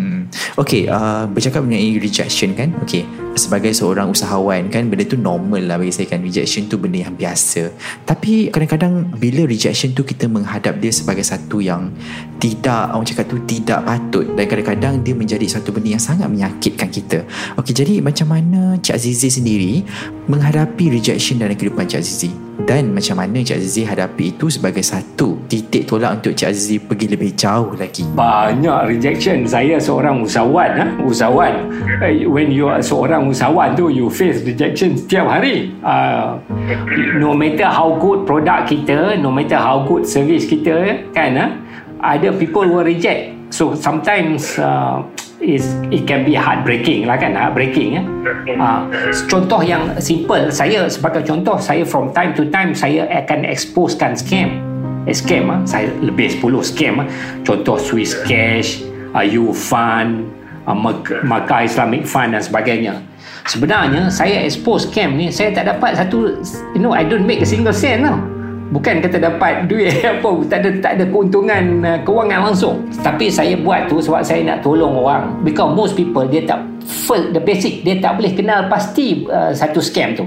Okay, 0.60 0.90
uh, 0.90 1.26
bercakap 1.30 1.66
mengenai 1.66 1.98
rejection 1.98 2.54
kan. 2.54 2.74
Okay, 2.86 3.06
sebagai 3.34 3.74
seorang 3.74 4.14
usahawan 4.14 4.70
kan 4.70 4.90
benda 4.90 5.06
tu 5.08 5.18
normal 5.18 5.64
lah 5.66 5.76
bagi 5.80 5.94
saya 5.94 6.08
kan. 6.12 6.22
Rejection 6.22 6.68
tu 6.68 6.78
benda 6.78 7.06
yang 7.06 7.16
biasa. 7.16 7.74
Tapi 8.06 8.52
kadang-kadang 8.52 9.14
bila 9.18 9.48
rejection 9.48 9.96
tu 9.96 10.06
kita 10.06 10.30
menghadap 10.30 10.78
dia 10.78 10.92
sebagai 10.94 11.26
satu 11.26 11.64
yang 11.64 11.90
tidak 12.38 12.92
orang 12.92 13.08
cakap 13.08 13.26
tu 13.32 13.38
tidak 13.48 13.80
patut. 13.88 14.26
Dan 14.36 14.46
kadang-kadang 14.46 14.94
dia 15.02 15.16
menjadi 15.16 15.46
satu 15.48 15.72
benda 15.72 15.96
yang 15.96 16.04
sangat 16.04 16.28
menyakitkan 16.28 16.90
kita. 16.92 17.26
Ok 17.56 17.72
jadi 17.74 18.04
macam 18.04 18.34
mana 18.34 18.76
Cik 18.78 18.94
Azizi 18.94 19.30
sendiri 19.32 19.82
menghadapi 20.28 20.94
rejection 20.94 21.40
dalam 21.42 21.56
kehidupan 21.56 21.88
Cik 21.88 22.02
Azizi 22.04 22.43
dan 22.64 22.94
macam 22.94 23.18
mana 23.18 23.42
Cik 23.42 23.58
Azizi 23.58 23.82
hadapi 23.82 24.38
itu 24.38 24.46
sebagai 24.46 24.86
satu 24.86 25.42
titik 25.50 25.90
tolak 25.90 26.22
untuk 26.22 26.38
Cik 26.38 26.48
Azizi 26.54 26.78
pergi 26.78 27.10
lebih 27.10 27.34
jauh 27.34 27.74
lagi? 27.74 28.06
Banyak 28.14 28.94
rejection. 28.94 29.50
Saya 29.50 29.82
seorang 29.82 30.22
usahawan 30.22 30.72
ha? 30.78 30.86
usahawan. 31.02 31.54
Eh, 32.06 32.30
when 32.30 32.54
you 32.54 32.70
are 32.70 32.80
seorang 32.80 33.26
usahawan 33.34 33.74
tu 33.74 33.90
you 33.90 34.06
face 34.06 34.46
rejection 34.46 34.94
setiap 34.94 35.26
hari. 35.26 35.74
Uh, 35.82 36.38
no 37.18 37.34
matter 37.34 37.66
how 37.66 37.98
good 37.98 38.24
product 38.30 38.70
kita 38.70 39.18
no 39.18 39.34
matter 39.34 39.58
how 39.58 39.82
good 39.90 40.06
service 40.06 40.46
kita 40.46 41.10
kan 41.12 41.34
uh, 41.34 41.50
ada 42.06 42.30
people 42.38 42.70
will 42.70 42.86
reject. 42.86 43.34
So 43.50 43.74
sometimes 43.74 44.58
uh, 44.62 45.02
is 45.44 45.76
it 45.92 46.08
can 46.08 46.24
be 46.24 46.34
heartbreaking 46.34 47.06
lah 47.06 47.20
kan 47.20 47.36
heartbreaking 47.36 48.00
ya. 48.00 48.04
Uh, 48.56 48.88
contoh 49.28 49.60
yang 49.60 49.92
simple 50.00 50.48
saya 50.50 50.88
sebagai 50.88 51.28
contoh 51.28 51.60
saya 51.60 51.84
from 51.84 52.10
time 52.16 52.32
to 52.32 52.48
time 52.50 52.72
saya 52.72 53.06
akan 53.12 53.44
exposekan 53.44 54.16
scam. 54.16 54.64
Eh, 55.04 55.12
scam 55.12 55.52
ah 55.52 55.60
saya 55.68 55.92
lebih 56.00 56.32
10 56.40 56.64
scam 56.64 57.04
ah. 57.04 57.08
Contoh 57.44 57.76
Swiss 57.76 58.16
Cash 58.24 58.88
uh, 59.12 59.28
Ufund 59.28 60.32
uh, 60.64 60.78
Maka 61.28 61.68
Islamic 61.68 62.08
Fund 62.08 62.32
dan 62.32 62.42
sebagainya. 62.42 63.04
Sebenarnya 63.44 64.08
saya 64.08 64.48
expose 64.48 64.88
scam 64.88 65.20
ni 65.20 65.28
saya 65.28 65.52
tak 65.52 65.68
dapat 65.68 66.00
satu 66.00 66.40
you 66.72 66.80
know 66.80 66.96
I 66.96 67.04
don't 67.04 67.28
make 67.28 67.44
a 67.44 67.48
single 67.48 67.76
cent 67.76 68.08
tau 68.08 68.33
bukan 68.74 69.06
kata 69.06 69.22
dapat 69.22 69.70
duit 69.70 70.02
apa 70.18 70.32
tak 70.50 70.66
ada 70.66 70.70
tak 70.82 70.92
ada 70.98 71.04
keuntungan 71.06 71.64
uh, 71.86 72.00
kewangan 72.02 72.52
langsung. 72.52 72.82
Tapi 73.06 73.30
saya 73.30 73.54
buat 73.56 73.86
tu 73.86 74.02
sebab 74.02 74.26
saya 74.26 74.42
nak 74.42 74.66
tolong 74.66 74.98
orang. 74.98 75.38
Because 75.46 75.72
most 75.72 75.94
people 75.94 76.26
dia 76.26 76.42
tak 76.44 76.66
first 76.84 77.32
the 77.32 77.40
basic. 77.40 77.86
Dia 77.86 78.02
tak 78.02 78.18
boleh 78.18 78.34
kenal 78.34 78.66
pasti 78.68 79.30
uh, 79.30 79.54
satu 79.54 79.78
scam 79.80 80.18
tu. 80.18 80.26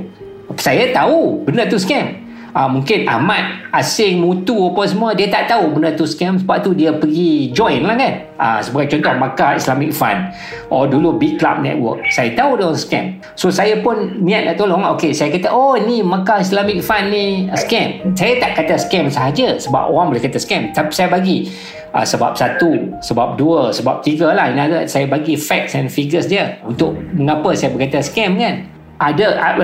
Saya 0.56 0.94
tahu 0.94 1.42
benda 1.44 1.66
tu 1.66 1.76
scam 1.76 2.25
uh, 2.56 2.68
mungkin 2.72 3.04
Ahmad 3.04 3.68
asing 3.76 4.24
mutu 4.24 4.56
apa 4.72 4.88
semua 4.88 5.12
dia 5.12 5.28
tak 5.28 5.52
tahu 5.52 5.76
benda 5.76 5.92
tu 5.92 6.08
scam. 6.08 6.40
Sebab 6.40 6.64
tu 6.64 6.72
dia 6.72 6.96
pergi 6.96 7.52
join 7.52 7.84
lah 7.84 7.92
kan? 8.00 8.12
Uh, 8.40 8.60
sebagai 8.64 8.96
contoh 8.96 9.14
Makkah 9.20 9.60
Islamic 9.60 9.92
Fund. 9.92 10.32
Or 10.72 10.88
dulu 10.88 11.20
Big 11.20 11.36
Club 11.36 11.60
Network. 11.60 12.00
Saya 12.08 12.32
tahu 12.32 12.56
dia 12.56 12.72
scam. 12.72 13.20
So 13.36 13.52
saya 13.52 13.84
pun 13.84 14.24
niat 14.24 14.48
nak 14.48 14.56
tolong. 14.56 14.80
Ok 14.88 15.12
saya 15.12 15.28
kata 15.28 15.52
oh 15.52 15.76
ni 15.76 16.00
Makkah 16.00 16.40
Islamic 16.40 16.80
Fund 16.80 17.12
ni 17.12 17.52
scam. 17.52 18.16
Saya 18.16 18.40
tak 18.40 18.64
kata 18.64 18.80
scam 18.80 19.12
sahaja 19.12 19.60
sebab 19.60 19.92
orang 19.92 20.16
boleh 20.16 20.24
kata 20.24 20.40
scam. 20.40 20.72
Tapi 20.72 20.90
saya 20.96 21.12
bagi 21.12 21.52
Uh, 21.96 22.04
sebab 22.04 22.36
satu, 22.36 23.00
sebab 23.00 23.40
dua, 23.40 23.72
sebab 23.72 24.04
tiga 24.04 24.28
lah. 24.36 24.52
Ini 24.52 24.84
saya 24.84 25.08
bagi 25.08 25.32
facts 25.32 25.72
and 25.72 25.88
figures 25.88 26.28
dia 26.28 26.60
untuk 26.60 26.92
mengapa 27.16 27.56
saya 27.56 27.72
berkata 27.72 28.04
scam 28.04 28.36
kan 28.36 28.68
ada 28.96 29.54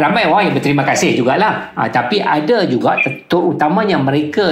ramai 0.00 0.24
orang 0.24 0.50
yang 0.50 0.54
berterima 0.56 0.84
kasih 0.84 1.16
jugalah. 1.16 1.72
Ha, 1.76 1.88
tapi 1.92 2.24
ada 2.24 2.64
juga 2.64 2.96
terutamanya 3.28 4.00
mereka 4.00 4.48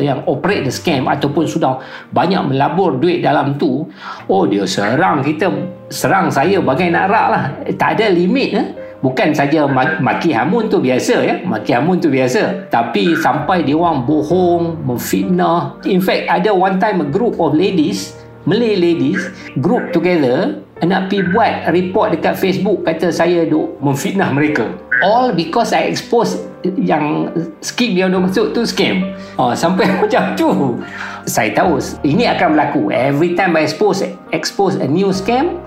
yang 0.00 0.24
operate 0.24 0.64
the 0.64 0.72
scam 0.72 1.04
ataupun 1.08 1.44
sudah 1.44 1.80
banyak 2.12 2.40
melabur 2.48 2.96
duit 2.96 3.20
dalam 3.20 3.60
tu 3.60 3.84
oh 4.32 4.42
dia 4.48 4.64
serang 4.64 5.20
kita 5.20 5.52
serang 5.92 6.32
saya 6.32 6.60
bagai 6.60 6.88
nak 6.88 7.06
rak 7.12 7.26
lah. 7.28 7.44
Tak 7.76 8.00
ada 8.00 8.08
limit 8.12 8.50
eh? 8.56 8.66
bukan 9.04 9.36
saja 9.36 9.68
maki 10.00 10.32
hamun 10.32 10.72
tu 10.72 10.80
biasa 10.80 11.14
ya. 11.20 11.34
Maki 11.44 11.76
hamun 11.76 12.00
tu 12.00 12.08
biasa. 12.08 12.72
Tapi 12.72 13.12
sampai 13.20 13.62
dia 13.62 13.76
orang 13.76 14.08
bohong 14.08 14.82
memfitnah. 14.88 15.76
In 15.84 16.00
fact 16.00 16.32
ada 16.32 16.50
one 16.50 16.80
time 16.80 17.04
a 17.04 17.08
group 17.08 17.36
of 17.36 17.52
ladies 17.52 18.16
Malay 18.46 18.78
ladies 18.78 19.26
group 19.58 19.90
together 19.90 20.62
nak 20.84 21.08
pergi 21.08 21.32
buat 21.32 21.72
report 21.72 22.12
dekat 22.12 22.36
Facebook 22.36 22.84
kata 22.84 23.08
saya 23.08 23.48
duk 23.48 23.80
memfitnah 23.80 24.28
mereka. 24.28 24.68
All 25.00 25.32
because 25.32 25.72
I 25.72 25.88
expose 25.88 26.40
yang 26.76 27.28
skip 27.60 27.92
yang 27.92 28.12
dia 28.12 28.20
masuk 28.20 28.52
tu 28.52 28.64
scam. 28.64 29.16
Oh, 29.40 29.52
sampai 29.62 29.88
macam 29.96 30.36
tu. 30.36 30.76
Saya 31.26 31.52
tahu 31.56 31.80
ini 32.04 32.28
akan 32.28 32.56
berlaku. 32.56 32.92
Every 32.92 33.32
time 33.36 33.56
I 33.56 33.64
expose 33.64 34.04
expose 34.30 34.76
a 34.76 34.88
new 34.88 35.12
scam 35.12 35.64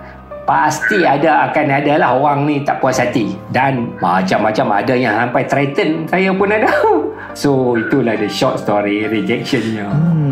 pasti 0.50 1.06
ada 1.06 1.46
akan 1.46 1.66
ada 1.70 1.94
lah 2.02 2.18
orang 2.18 2.50
ni 2.50 2.66
tak 2.66 2.82
puas 2.82 2.98
hati. 2.98 3.38
Dan 3.54 3.94
macam-macam 4.02 4.82
ada 4.82 4.94
yang 4.98 5.14
sampai 5.14 5.46
threaten 5.46 6.10
saya 6.10 6.34
pun 6.34 6.50
ada. 6.50 6.66
So 7.38 7.78
itulah 7.78 8.18
the 8.18 8.26
short 8.26 8.58
story 8.58 9.06
rejectionnya. 9.06 9.86
Hmm 9.86 10.30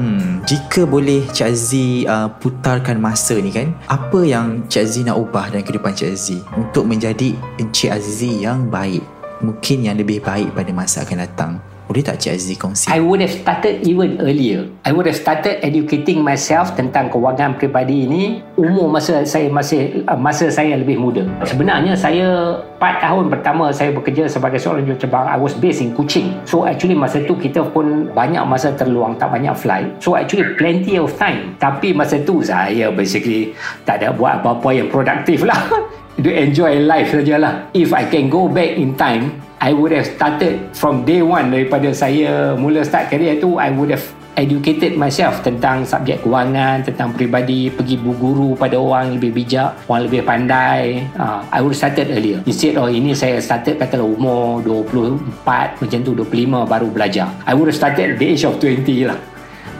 jika 0.47 0.87
boleh 0.87 1.27
Cik 1.27 1.43
Aziz 1.43 2.07
uh, 2.07 2.31
putarkan 2.39 2.95
masa 3.03 3.35
ni 3.35 3.51
kan 3.51 3.75
apa 3.91 4.23
yang 4.23 4.63
Cik 4.71 4.79
Aziz 4.79 5.03
nak 5.03 5.19
ubah 5.19 5.51
dalam 5.51 5.59
kehidupan 5.59 5.91
Cik 5.91 6.09
Aziz 6.15 6.39
untuk 6.55 6.87
menjadi 6.87 7.35
Encik 7.59 7.91
Aziz 7.91 8.23
yang 8.23 8.71
baik? 8.71 9.03
Mungkin 9.43 9.83
yang 9.83 9.99
lebih 9.99 10.23
baik 10.23 10.55
pada 10.55 10.71
masa 10.71 11.03
akan 11.03 11.19
datang 11.19 11.51
boleh 11.87 12.03
tak 12.03 12.19
Cik 12.19 12.35
Aziz 12.35 12.59
kongsi? 12.59 12.91
I 12.91 12.99
would 12.99 13.23
have 13.23 13.31
started 13.31 13.79
even 13.87 14.19
earlier. 14.19 14.67
I 14.83 14.91
would 14.91 15.07
have 15.07 15.15
started 15.15 15.63
educating 15.63 16.19
myself 16.19 16.75
tentang 16.75 17.07
kewangan 17.07 17.55
peribadi 17.55 18.03
ini 18.03 18.43
umur 18.59 18.91
masa 18.91 19.23
saya 19.23 19.47
masih 19.47 20.03
masa 20.19 20.51
saya 20.51 20.75
lebih 20.75 20.99
muda. 20.99 21.23
Sebenarnya 21.47 21.95
saya 21.95 22.59
4 22.75 22.99
tahun 22.99 23.25
pertama 23.31 23.71
saya 23.71 23.95
bekerja 23.95 24.27
sebagai 24.27 24.59
seorang 24.59 24.83
juruterbang 24.83 25.31
I 25.31 25.39
was 25.39 25.55
based 25.55 25.79
in 25.79 25.95
Kuching. 25.95 26.35
So 26.43 26.67
actually 26.67 26.99
masa 26.99 27.23
tu 27.23 27.39
kita 27.39 27.63
pun 27.71 28.11
banyak 28.11 28.43
masa 28.43 28.75
terluang 28.75 29.15
tak 29.15 29.31
banyak 29.31 29.55
flight. 29.55 29.87
So 30.03 30.19
actually 30.19 30.59
plenty 30.59 30.99
of 30.99 31.15
time. 31.15 31.55
Tapi 31.55 31.95
masa 31.95 32.19
tu 32.19 32.43
saya 32.43 32.91
basically 32.91 33.55
tak 33.87 34.03
ada 34.03 34.11
buat 34.11 34.43
apa-apa 34.43 34.75
yang 34.75 34.91
produktif 34.91 35.47
lah. 35.47 35.57
to 36.23 36.29
enjoy 36.33 36.81
life 36.81 37.13
sajalah. 37.13 37.69
If 37.77 37.93
I 37.93 38.09
can 38.09 38.29
go 38.29 38.49
back 38.49 38.73
in 38.75 38.97
time, 38.97 39.46
I 39.57 39.73
would 39.73 39.89
have 39.89 40.05
started 40.05 40.69
from 40.77 41.01
day 41.01 41.25
one 41.25 41.49
daripada 41.49 41.89
saya 41.89 42.53
mula 42.53 42.85
start 42.85 43.09
career 43.09 43.41
tu 43.41 43.57
I 43.57 43.73
would 43.73 43.89
have 43.89 44.05
educated 44.37 44.93
myself 44.93 45.41
tentang 45.41 45.81
subjek 45.81 46.21
kewangan 46.21 46.85
tentang 46.85 47.09
peribadi 47.09 47.73
pergi 47.73 47.97
berguru 47.97 48.53
pada 48.53 48.77
orang 48.77 49.17
lebih 49.17 49.33
bijak 49.33 49.73
orang 49.89 50.05
lebih 50.05 50.21
pandai. 50.21 51.09
Uh, 51.17 51.41
I 51.49 51.65
would 51.65 51.73
started 51.73 52.13
earlier. 52.13 52.45
Instead 52.45 52.77
of 52.77 52.93
ini 52.93 53.17
saya 53.17 53.41
started 53.41 53.81
katalah 53.81 54.05
umur 54.05 54.61
24 54.61 55.81
macam 55.81 55.99
tu 56.05 56.11
25 56.13 56.69
baru 56.69 56.87
belajar. 56.93 57.33
I 57.49 57.57
would 57.57 57.73
have 57.73 57.77
started 57.77 58.13
at 58.13 58.17
the 58.21 58.27
age 58.29 58.45
of 58.45 58.61
20 58.61 59.09
lah. 59.09 59.17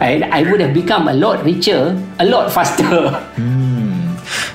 I, 0.02 0.26
I 0.30 0.42
would 0.46 0.62
have 0.62 0.74
become 0.74 1.10
a 1.10 1.14
lot 1.14 1.46
richer 1.46 1.94
a 2.18 2.26
lot 2.26 2.50
faster. 2.50 3.14
Hmm. 3.38 3.67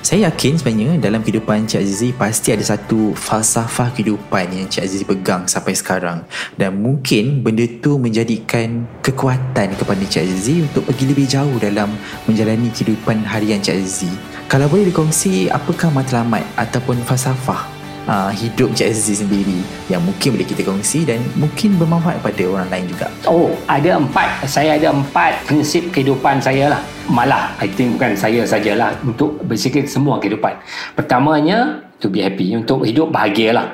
Saya 0.03 0.27
yakin 0.27 0.59
sebenarnya 0.59 0.99
dalam 0.99 1.23
kehidupan 1.23 1.63
Cik 1.63 1.79
Azizi 1.79 2.11
pasti 2.11 2.51
ada 2.51 2.59
satu 2.59 3.15
falsafah 3.15 3.87
kehidupan 3.95 4.51
yang 4.51 4.67
Cik 4.67 4.83
Azizi 4.83 5.07
pegang 5.07 5.47
sampai 5.47 5.79
sekarang 5.79 6.27
dan 6.59 6.75
mungkin 6.75 7.39
benda 7.39 7.63
tu 7.79 7.95
menjadikan 7.95 8.83
kekuatan 8.99 9.79
kepada 9.79 10.03
Cik 10.03 10.27
Azizi 10.27 10.67
untuk 10.67 10.91
pergi 10.91 11.07
lebih 11.07 11.23
jauh 11.23 11.55
dalam 11.55 11.87
menjalani 12.27 12.67
kehidupan 12.75 13.23
harian 13.23 13.63
Cik 13.63 13.79
Azizi. 13.79 14.11
Kalau 14.51 14.67
boleh 14.67 14.91
dikongsi 14.91 15.47
apakah 15.47 15.87
matlamat 15.87 16.43
ataupun 16.59 16.99
falsafah 17.07 17.72
uh, 18.07 18.31
hidup 18.31 18.71
Cik 18.75 18.91
Azizi 18.91 19.23
sendiri 19.23 19.59
yang 19.87 20.03
mungkin 20.03 20.35
boleh 20.35 20.47
kita 20.47 20.63
kongsi 20.65 21.07
dan 21.07 21.19
mungkin 21.39 21.75
bermanfaat 21.79 22.19
pada 22.19 22.43
orang 22.47 22.67
lain 22.71 22.85
juga 22.89 23.07
Oh, 23.27 23.55
ada 23.67 23.95
empat. 23.99 24.43
Saya 24.47 24.75
ada 24.75 24.91
empat 24.91 25.47
prinsip 25.47 25.91
kehidupan 25.95 26.43
saya 26.43 26.75
lah. 26.75 26.81
Malah, 27.07 27.55
I 27.59 27.67
think 27.71 27.99
bukan 27.99 28.15
saya 28.15 28.43
sajalah. 28.43 28.95
Untuk 29.03 29.39
basically 29.47 29.87
semua 29.87 30.19
kehidupan. 30.19 30.59
Pertamanya, 30.95 31.83
to 32.03 32.11
be 32.11 32.19
happy. 32.19 32.51
Untuk 32.55 32.83
hidup 32.83 33.11
bahagia 33.11 33.55
lah. 33.55 33.67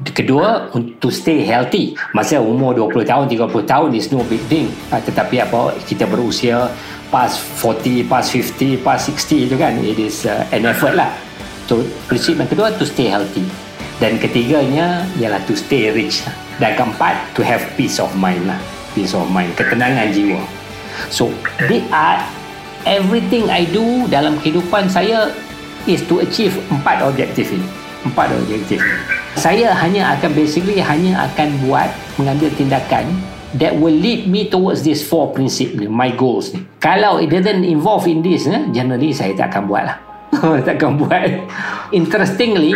Kedua, 0.00 0.72
to 0.98 1.12
stay 1.12 1.44
healthy. 1.44 1.92
Masa 2.16 2.40
umur 2.40 2.72
20 2.72 3.04
tahun, 3.04 3.24
30 3.28 3.68
tahun 3.68 3.88
is 3.94 4.08
no 4.10 4.24
big 4.26 4.40
thing. 4.48 4.72
Uh, 4.88 4.98
tetapi 4.98 5.44
apa, 5.44 5.76
kita 5.84 6.08
berusia 6.08 6.72
past 7.12 7.42
40, 7.62 8.08
past 8.08 8.32
50, 8.32 8.80
past 8.80 9.12
60 9.12 9.46
itu 9.50 9.56
kan. 9.60 9.76
It 9.84 9.98
is 10.00 10.24
uh, 10.24 10.48
an 10.50 10.66
effort 10.66 10.96
lah. 10.96 11.12
So, 11.70 11.86
prinsip 12.10 12.34
yang 12.34 12.50
kedua, 12.50 12.74
to 12.74 12.82
stay 12.82 13.06
healthy. 13.06 13.46
Dan 14.00 14.16
ketiganya, 14.16 15.04
ialah 15.20 15.44
to 15.44 15.52
stay 15.52 15.92
rich 15.92 16.24
lah. 16.24 16.32
Dan 16.56 16.72
keempat, 16.72 17.36
to 17.36 17.44
have 17.44 17.60
peace 17.76 18.00
of 18.00 18.08
mind 18.16 18.48
lah. 18.48 18.56
Peace 18.96 19.12
of 19.12 19.28
mind, 19.28 19.52
ketenangan 19.54 20.08
jiwa. 20.10 20.40
So, 21.12 21.28
they 21.68 21.84
are 21.92 22.24
everything 22.88 23.52
I 23.52 23.68
do 23.68 24.08
dalam 24.08 24.40
kehidupan 24.40 24.88
saya 24.88 25.30
is 25.84 26.00
to 26.08 26.24
achieve 26.24 26.56
empat 26.72 27.04
objektif 27.04 27.52
ini. 27.52 27.68
Empat 28.08 28.32
objektif. 28.32 28.80
Saya 29.36 29.76
hanya 29.76 30.16
akan 30.16 30.32
basically 30.32 30.80
hanya 30.80 31.28
akan 31.30 31.52
buat 31.68 31.92
mengambil 32.16 32.48
tindakan 32.56 33.04
that 33.60 33.76
will 33.76 33.94
lead 33.94 34.26
me 34.26 34.48
towards 34.48 34.82
these 34.82 35.04
four 35.04 35.30
principle 35.36 35.84
ni, 35.84 35.88
my 35.90 36.08
goals 36.14 36.56
ni. 36.56 36.64
Kalau 36.80 37.20
it 37.20 37.28
doesn't 37.28 37.62
involve 37.68 38.08
in 38.08 38.24
this, 38.24 38.48
eh, 38.48 38.64
generally 38.72 39.12
saya 39.12 39.36
tak 39.36 39.52
akan 39.54 39.68
buat 39.68 39.84
lah. 39.86 40.09
takkan 40.66 40.96
buat. 40.96 41.50
Interestingly, 41.90 42.74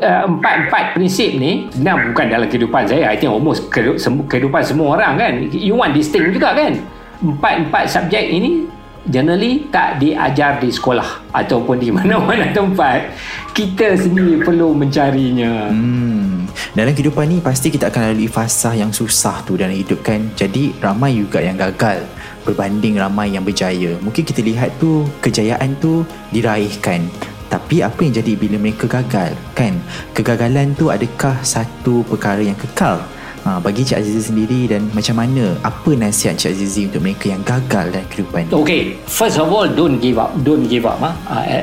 uh, 0.00 0.22
empat-empat 0.26 0.96
prinsip 0.96 1.36
ni 1.36 1.68
sebenarnya 1.70 2.12
bukan 2.12 2.26
dalam 2.32 2.46
kehidupan 2.48 2.82
saya. 2.88 3.12
I 3.12 3.16
think 3.20 3.32
almost 3.32 3.68
kehidupan 3.72 4.62
semua 4.64 4.96
orang 4.98 5.12
kan. 5.20 5.32
You 5.52 5.76
want 5.76 5.92
this 5.92 6.08
thing 6.08 6.32
juga 6.32 6.56
kan. 6.56 6.80
Empat-empat 7.20 7.84
subjek 7.88 8.24
ini 8.32 8.68
generally 9.06 9.70
tak 9.70 10.02
diajar 10.02 10.58
di 10.58 10.68
sekolah 10.68 11.30
ataupun 11.30 11.78
di 11.78 11.88
mana-mana 11.96 12.50
tempat 12.50 13.14
kita 13.54 13.94
sendiri 13.96 14.42
perlu 14.42 14.74
mencarinya 14.74 15.70
Hmm. 15.70 16.44
Dalam 16.76 16.92
kehidupan 16.92 17.24
ni 17.28 17.38
pasti 17.40 17.72
kita 17.72 17.88
akan 17.88 18.12
lalui 18.12 18.28
fasa 18.28 18.76
yang 18.76 18.92
susah 18.92 19.40
tu 19.48 19.56
dalam 19.56 19.72
hidup 19.72 20.04
kan. 20.04 20.20
Jadi 20.36 20.76
ramai 20.80 21.16
juga 21.16 21.40
yang 21.40 21.56
gagal 21.56 22.04
berbanding 22.46 23.02
ramai 23.02 23.34
yang 23.34 23.42
berjaya. 23.42 23.98
Mungkin 23.98 24.22
kita 24.22 24.40
lihat 24.46 24.70
tu 24.78 25.02
kejayaan 25.18 25.74
tu 25.82 26.06
diraihkan. 26.30 27.10
Tapi 27.50 27.82
apa 27.82 27.98
yang 28.02 28.14
jadi 28.14 28.32
bila 28.38 28.56
mereka 28.62 28.86
gagal 28.86 29.34
kan? 29.58 29.74
Kegagalan 30.14 30.78
tu 30.78 30.94
adakah 30.94 31.42
satu 31.42 32.06
perkara 32.06 32.42
yang 32.42 32.58
kekal? 32.58 33.02
Ha, 33.46 33.62
bagi 33.62 33.86
Cik 33.86 34.02
Azizi 34.02 34.26
sendiri 34.26 34.66
dan 34.66 34.90
macam 34.90 35.22
mana 35.22 35.54
apa 35.62 35.94
nasihat 35.94 36.34
Cik 36.34 36.50
Azizi 36.50 36.90
untuk 36.90 36.98
mereka 37.06 37.30
yang 37.30 37.46
gagal 37.46 37.94
dalam 37.94 38.06
kehidupan? 38.10 38.50
Okay, 38.50 38.98
first 39.06 39.38
of 39.38 39.46
all, 39.54 39.70
don't 39.70 40.02
give 40.02 40.18
up. 40.18 40.34
Don't 40.42 40.66
give 40.66 40.82
up. 40.82 40.98
Ha? 40.98 41.14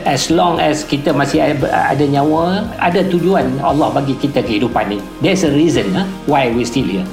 As 0.08 0.32
long 0.32 0.64
as 0.64 0.88
kita 0.88 1.12
masih 1.12 1.44
ada, 1.44 2.08
nyawa, 2.08 2.72
ada 2.80 3.04
tujuan 3.12 3.60
Allah 3.60 3.92
bagi 3.92 4.16
kita 4.16 4.40
kehidupan 4.48 4.96
ni. 4.96 5.04
There's 5.20 5.44
a 5.44 5.52
reason 5.52 5.92
ha? 5.92 6.08
why 6.24 6.56
we 6.56 6.64
still 6.64 6.88
here. 6.88 7.04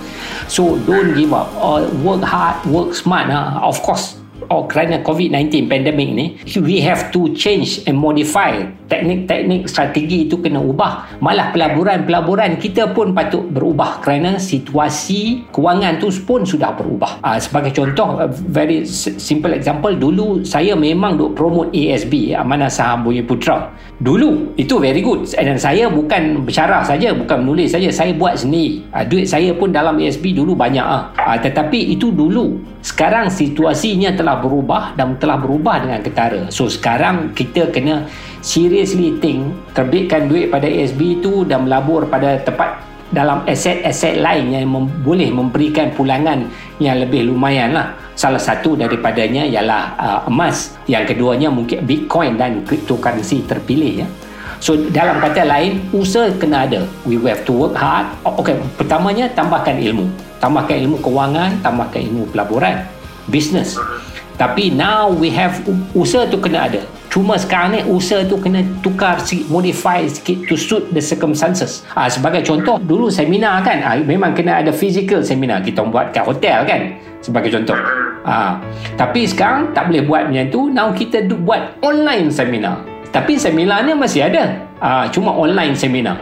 So, 0.46 0.78
don't 0.86 1.18
give 1.18 1.34
up. 1.34 1.50
Or 1.58 1.82
work 2.06 2.22
hard, 2.22 2.62
work 2.70 2.94
smart. 2.94 3.26
Ha? 3.26 3.58
Of 3.66 3.82
course, 3.82 4.19
oh, 4.50 4.66
kerana 4.66 5.00
COVID-19 5.06 5.70
pandemic 5.70 6.08
ni, 6.10 6.26
we 6.58 6.82
have 6.82 7.14
to 7.14 7.30
change 7.38 7.86
and 7.86 7.96
modify 7.96 8.58
teknik-teknik 8.90 9.70
strategi 9.70 10.26
itu 10.26 10.42
kena 10.42 10.58
ubah. 10.58 11.22
Malah 11.22 11.54
pelaburan-pelaburan 11.54 12.58
kita 12.58 12.90
pun 12.90 13.14
patut 13.14 13.46
berubah 13.46 14.02
kerana 14.02 14.42
situasi 14.42 15.46
kewangan 15.54 16.02
tu 16.02 16.10
pun 16.26 16.42
sudah 16.42 16.74
berubah. 16.74 17.22
Uh, 17.22 17.38
sebagai 17.38 17.70
contoh, 17.70 18.18
very 18.50 18.82
simple 18.98 19.54
example, 19.54 19.94
dulu 19.94 20.42
saya 20.42 20.74
memang 20.74 21.14
duk 21.14 21.38
promote 21.38 21.70
ASB, 21.70 22.34
Amanah 22.34 22.68
Saham 22.68 23.06
Bumi 23.06 23.22
Putra. 23.22 23.70
Dulu, 24.02 24.58
itu 24.58 24.80
very 24.82 25.04
good. 25.04 25.28
Dan 25.30 25.60
saya 25.60 25.86
bukan 25.86 26.42
bersyarah 26.42 26.82
saja, 26.82 27.14
bukan 27.14 27.46
menulis 27.46 27.70
saja, 27.70 27.86
saya 27.94 28.10
buat 28.16 28.34
sendiri. 28.34 28.82
Uh, 28.90 29.06
duit 29.06 29.30
saya 29.30 29.54
pun 29.54 29.70
dalam 29.70 30.02
ASB 30.02 30.34
dulu 30.34 30.58
banyak. 30.58 30.82
Uh. 30.82 31.14
Uh, 31.14 31.38
tetapi 31.38 31.94
itu 31.94 32.10
dulu. 32.10 32.58
Sekarang 32.80 33.28
situasinya 33.28 34.16
telah 34.16 34.39
berubah 34.40 34.96
dan 34.96 35.14
telah 35.20 35.36
berubah 35.36 35.84
dengan 35.84 36.00
ketara. 36.00 36.48
So 36.48 36.66
sekarang 36.66 37.36
kita 37.36 37.68
kena 37.70 38.08
seriously 38.40 39.20
think 39.20 39.52
terbitkan 39.76 40.26
duit 40.26 40.48
pada 40.48 40.66
ASB 40.66 41.20
itu 41.20 41.44
dan 41.44 41.68
melabur 41.68 42.08
pada 42.08 42.40
tempat 42.40 42.80
dalam 43.10 43.42
aset-aset 43.44 44.22
lain 44.22 44.54
yang 44.54 44.70
mem- 44.70 44.90
boleh 45.02 45.28
memberikan 45.34 45.90
pulangan 45.92 46.46
yang 46.78 46.98
lebih 47.02 47.26
lumayan 47.26 47.74
lah. 47.74 47.92
Salah 48.14 48.38
satu 48.38 48.78
daripadanya 48.78 49.42
ialah 49.44 49.82
uh, 49.98 50.20
emas. 50.30 50.78
Yang 50.86 51.14
keduanya 51.14 51.48
mungkin 51.50 51.82
Bitcoin 51.84 52.38
dan 52.38 52.62
cryptocurrency 52.64 53.42
terpilih 53.44 54.06
ya. 54.06 54.08
So 54.60 54.76
dalam 54.92 55.24
kata 55.24 55.48
lain 55.48 55.88
usaha 55.90 56.28
kena 56.36 56.68
ada. 56.68 56.84
We 57.08 57.16
have 57.26 57.48
to 57.48 57.52
work 57.56 57.74
hard. 57.74 58.12
Okay, 58.44 58.60
pertamanya 58.76 59.26
tambahkan 59.32 59.80
ilmu. 59.80 60.06
Tambahkan 60.36 60.76
ilmu 60.84 61.00
kewangan, 61.00 61.64
tambahkan 61.64 62.00
ilmu 62.12 62.28
pelaburan, 62.28 62.84
business. 63.32 63.80
Tapi 64.40 64.72
now 64.72 65.12
we 65.12 65.28
have 65.28 65.60
usaha 65.92 66.24
tu 66.24 66.40
kena 66.40 66.64
ada. 66.64 66.80
Cuma 67.12 67.36
sekarang 67.36 67.76
ni 67.76 67.80
usaha 67.84 68.24
tu 68.24 68.40
kena 68.40 68.64
tukar 68.80 69.20
sikit, 69.20 69.52
modify 69.52 70.08
sikit 70.08 70.48
to 70.48 70.56
suit 70.56 70.88
the 70.96 71.02
circumstances. 71.04 71.84
Ah, 71.92 72.08
sebagai 72.08 72.40
contoh, 72.40 72.80
dulu 72.80 73.12
seminar 73.12 73.60
kan, 73.60 73.84
ah, 73.84 74.00
memang 74.00 74.32
kena 74.32 74.64
ada 74.64 74.72
physical 74.72 75.20
seminar. 75.20 75.60
Kita 75.60 75.84
buat 75.84 76.16
kat 76.16 76.24
hotel 76.24 76.64
kan, 76.64 76.96
sebagai 77.20 77.52
contoh. 77.52 77.76
Ah, 78.24 78.56
tapi 78.96 79.28
sekarang 79.28 79.76
tak 79.76 79.92
boleh 79.92 80.08
buat 80.08 80.32
macam 80.32 80.48
tu. 80.48 80.72
Now 80.72 80.88
kita 80.96 81.28
buat 81.44 81.76
online 81.84 82.32
seminar. 82.32 82.80
Tapi 83.12 83.36
seminar 83.36 83.84
ni 83.84 83.92
masih 83.92 84.24
ada. 84.24 84.56
Ah, 84.80 85.04
cuma 85.12 85.36
online 85.36 85.76
seminar 85.76 86.16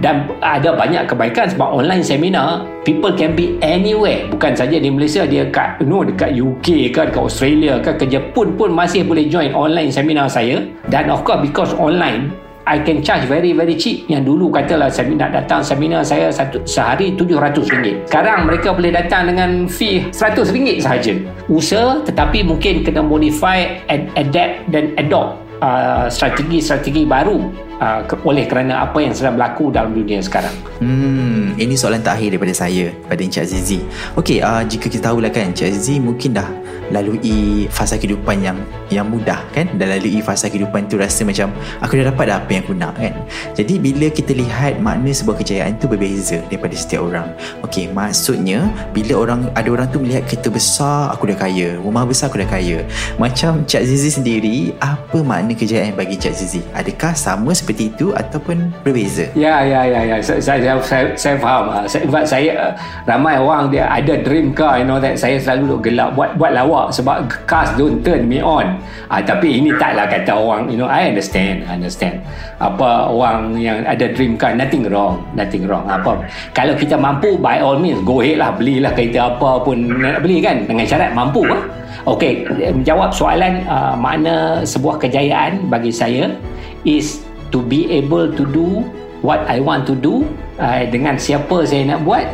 dan 0.00 0.30
ada 0.40 0.72
banyak 0.72 1.04
kebaikan 1.04 1.50
sebab 1.52 1.68
online 1.82 2.00
seminar 2.00 2.64
people 2.86 3.12
can 3.12 3.36
be 3.36 3.58
anywhere. 3.60 4.24
Bukan 4.30 4.56
saja 4.56 4.78
di 4.78 4.88
Malaysia 4.88 5.26
dia 5.28 5.44
kat 5.50 5.82
no 5.84 6.06
dekat 6.06 6.32
UK 6.32 6.94
ke 6.94 7.10
dekat 7.10 7.20
Australia 7.20 7.82
ke 7.82 7.98
ke 7.98 8.06
Jepun 8.08 8.56
pun 8.56 8.72
masih 8.72 9.04
boleh 9.04 9.28
join 9.28 9.52
online 9.52 9.92
seminar 9.92 10.30
saya. 10.30 10.64
Dan 10.88 11.12
of 11.12 11.26
course 11.26 11.42
because 11.44 11.74
online 11.76 12.32
I 12.62 12.78
can 12.78 13.02
charge 13.02 13.26
very 13.26 13.50
very 13.50 13.74
cheap. 13.74 14.06
Yang 14.06 14.30
dulu 14.30 14.54
katalah 14.54 14.86
seminar 14.86 15.34
datang 15.34 15.66
seminar 15.66 16.06
saya 16.06 16.30
satu 16.30 16.62
sehari 16.62 17.10
RM700 17.18 18.06
sekarang 18.06 18.46
mereka 18.46 18.70
boleh 18.70 18.94
datang 18.94 19.34
dengan 19.34 19.66
fee 19.66 20.06
RM100 20.14 20.78
sahaja. 20.78 21.12
Usaha 21.50 21.98
tetapi 22.06 22.46
mungkin 22.46 22.86
kena 22.86 23.02
modify 23.02 23.66
ad, 23.90 24.06
adapt 24.14 24.70
dan 24.70 24.94
adopt 24.94 25.42
uh, 25.58 26.06
strategi-strategi 26.06 27.02
baru 27.02 27.50
uh, 27.82 28.00
oleh 28.22 28.46
kerana 28.46 28.86
apa 28.86 29.02
yang 29.02 29.10
sedang 29.10 29.34
berlaku 29.34 29.74
dalam 29.74 29.90
dunia 29.90 30.22
sekarang. 30.22 30.54
Hmm, 30.78 31.58
ini 31.58 31.74
soalan 31.74 32.00
terakhir 32.00 32.38
daripada 32.38 32.54
saya 32.54 32.94
pada 33.10 33.18
Encik 33.18 33.42
Azizi. 33.42 33.82
Okey, 34.14 34.38
uh, 34.38 34.62
jika 34.62 34.86
kita 34.86 35.10
tahulah 35.10 35.34
kan 35.34 35.50
Encik 35.50 35.74
Azizi 35.74 35.98
mungkin 35.98 36.38
dah 36.38 36.46
lalui 36.92 37.66
fasa 37.72 37.96
kehidupan 37.96 38.44
yang 38.44 38.58
yang 38.92 39.08
mudah 39.08 39.40
kan? 39.56 39.66
Dah 39.80 39.88
lalui 39.88 40.20
fasa 40.20 40.52
kehidupan 40.52 40.86
tu 40.92 41.00
rasa 41.00 41.24
macam 41.24 41.48
aku 41.80 41.98
dah 41.98 42.12
dapat 42.12 42.24
dah 42.28 42.36
apa 42.38 42.50
yang 42.52 42.62
aku 42.62 42.74
nak 42.76 42.94
kan? 43.00 43.14
Jadi 43.56 43.80
bila 43.80 44.06
kita 44.12 44.36
lihat 44.36 44.78
makna 44.84 45.10
sebuah 45.10 45.40
kejayaan 45.40 45.80
tu 45.80 45.88
berbeza 45.88 46.44
daripada 46.52 46.76
setiap 46.76 47.08
orang. 47.08 47.32
Okey, 47.64 47.88
maksudnya 47.90 48.68
bila 48.92 49.24
orang 49.24 49.40
ada 49.56 49.68
orang 49.72 49.88
tu 49.88 49.98
melihat 49.98 50.28
kereta 50.28 50.52
besar 50.52 51.08
aku 51.10 51.32
dah 51.32 51.38
kaya. 51.40 51.80
Rumah 51.80 52.04
besar 52.04 52.28
aku 52.28 52.38
dah 52.44 52.48
kaya. 52.48 52.84
Macam 53.16 53.64
Cik 53.64 53.88
Azizi 53.88 54.10
sendiri 54.12 54.76
apa 54.84 55.24
makna 55.24 55.56
kejayaan 55.56 55.96
bagi 55.96 56.20
Cik 56.20 56.32
Azizi? 56.36 56.60
Adakah 56.76 57.16
sama 57.16 57.50
seperti 57.56 57.88
itu 57.88 58.12
ataupun 58.12 58.68
berbeza? 58.84 59.32
Ya, 59.32 59.64
ya, 59.64 59.88
ya, 59.88 60.00
ya. 60.04 60.16
Saya, 60.20 60.40
saya, 60.42 60.76
saya, 60.84 61.04
saya 61.16 61.36
faham. 61.40 61.64
Ah, 61.72 61.84
sebab 61.88 62.24
saya 62.26 62.50
uh, 62.58 62.72
ramai 63.08 63.38
orang 63.38 63.70
dia 63.72 63.88
ada 63.88 64.18
dream 64.20 64.52
car, 64.52 64.76
you 64.76 64.84
know 64.84 65.00
that. 65.00 65.16
Saya 65.16 65.38
selalu 65.38 65.78
duk 65.78 65.80
gelak 65.88 66.12
buat 66.18 66.34
buat 66.36 66.52
lawak 66.52 66.81
sebab 66.90 67.28
cars 67.46 67.70
don't 67.78 68.02
turn 68.02 68.26
me 68.26 68.42
on. 68.42 68.80
Ah, 69.12 69.20
tapi 69.20 69.60
ini 69.60 69.70
taklah 69.76 70.08
kata 70.08 70.32
orang, 70.32 70.72
you 70.72 70.80
know, 70.80 70.88
I 70.88 71.12
understand, 71.12 71.68
I 71.68 71.76
understand. 71.76 72.24
Apa 72.58 73.12
orang 73.12 73.60
yang 73.60 73.84
ada 73.84 74.08
dream 74.10 74.40
car, 74.40 74.56
nothing 74.56 74.88
wrong, 74.88 75.20
nothing 75.36 75.68
wrong. 75.68 75.84
Apa 75.86 76.24
kalau 76.56 76.74
kita 76.74 76.96
mampu, 76.96 77.36
by 77.38 77.60
all 77.60 77.76
means, 77.76 78.00
go 78.02 78.24
ahead 78.24 78.40
lah, 78.40 78.50
belilah 78.56 78.90
kereta 78.96 79.36
apa 79.36 79.62
pun 79.62 80.00
nak 80.00 80.24
beli 80.24 80.40
kan, 80.40 80.64
dengan 80.64 80.88
syarat 80.88 81.12
mampu 81.12 81.44
ah. 81.46 81.62
Okey, 82.02 82.42
menjawab 82.74 83.14
soalan 83.14 83.62
uh, 83.70 83.94
makna 83.94 84.66
sebuah 84.66 84.98
kejayaan 84.98 85.70
bagi 85.70 85.94
saya 85.94 86.34
is 86.82 87.22
to 87.54 87.62
be 87.62 87.86
able 87.94 88.26
to 88.26 88.42
do 88.50 88.82
what 89.22 89.38
I 89.46 89.62
want 89.62 89.86
to 89.86 89.94
do 89.94 90.26
uh, 90.58 90.82
dengan 90.90 91.14
siapa 91.14 91.62
saya 91.62 91.94
nak 91.94 92.02
buat 92.02 92.26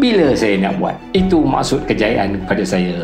bila 0.00 0.32
saya 0.32 0.56
nak 0.56 0.80
buat 0.80 0.96
itu 1.12 1.42
maksud 1.44 1.84
kejayaan 1.84 2.40
kepada 2.46 2.62
saya 2.64 2.96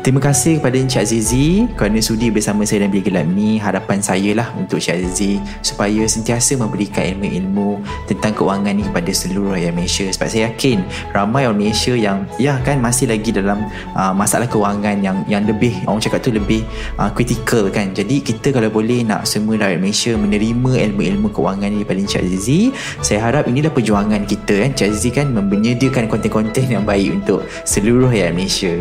Terima 0.00 0.16
kasih 0.16 0.64
kepada 0.64 0.80
Encik 0.80 1.04
Azizi 1.04 1.68
kerana 1.76 2.00
sudi 2.00 2.32
bersama 2.32 2.64
saya 2.64 2.88
dalam 2.88 2.96
Bilik 2.96 3.12
Gelap 3.12 3.28
ni. 3.36 3.60
Harapan 3.60 4.00
saya 4.00 4.32
lah 4.32 4.48
untuk 4.56 4.80
Encik 4.80 4.96
Azizi 4.96 5.36
supaya 5.60 6.08
sentiasa 6.08 6.56
memberikan 6.56 7.04
ilmu-ilmu 7.04 7.84
tentang 8.08 8.32
keuangan 8.32 8.80
ni 8.80 8.88
kepada 8.88 9.12
seluruh 9.12 9.52
rakyat 9.52 9.76
Malaysia. 9.76 10.08
Sebab 10.08 10.28
saya 10.32 10.42
yakin 10.48 10.80
ramai 11.12 11.44
orang 11.44 11.60
Malaysia 11.60 11.92
yang 11.92 12.24
ya 12.40 12.56
kan 12.64 12.80
masih 12.80 13.12
lagi 13.12 13.28
dalam 13.28 13.68
uh, 13.92 14.16
masalah 14.16 14.48
keuangan 14.48 15.04
yang 15.04 15.20
yang 15.28 15.44
lebih 15.44 15.76
orang 15.84 16.00
cakap 16.00 16.24
tu 16.24 16.32
lebih 16.32 16.64
uh, 16.96 17.12
critical 17.12 17.68
kan. 17.68 17.92
Jadi 17.92 18.24
kita 18.24 18.56
kalau 18.56 18.72
boleh 18.72 19.04
nak 19.04 19.28
semua 19.28 19.60
rakyat 19.60 19.84
Malaysia 19.84 20.16
menerima 20.16 20.80
ilmu-ilmu 20.80 21.28
keuangan 21.28 21.68
ni 21.68 21.84
daripada 21.84 22.00
Encik 22.00 22.24
Azizi, 22.24 22.72
saya 23.04 23.20
harap 23.20 23.52
inilah 23.52 23.68
perjuangan 23.68 24.24
kita 24.24 24.64
kan. 24.64 24.72
Encik 24.72 24.96
Azizi 24.96 25.12
kan 25.12 25.28
menyediakan 25.28 26.08
konten-konten 26.08 26.72
yang 26.72 26.88
baik 26.88 27.20
untuk 27.20 27.44
seluruh 27.68 28.08
rakyat 28.08 28.32
Malaysia. 28.32 28.80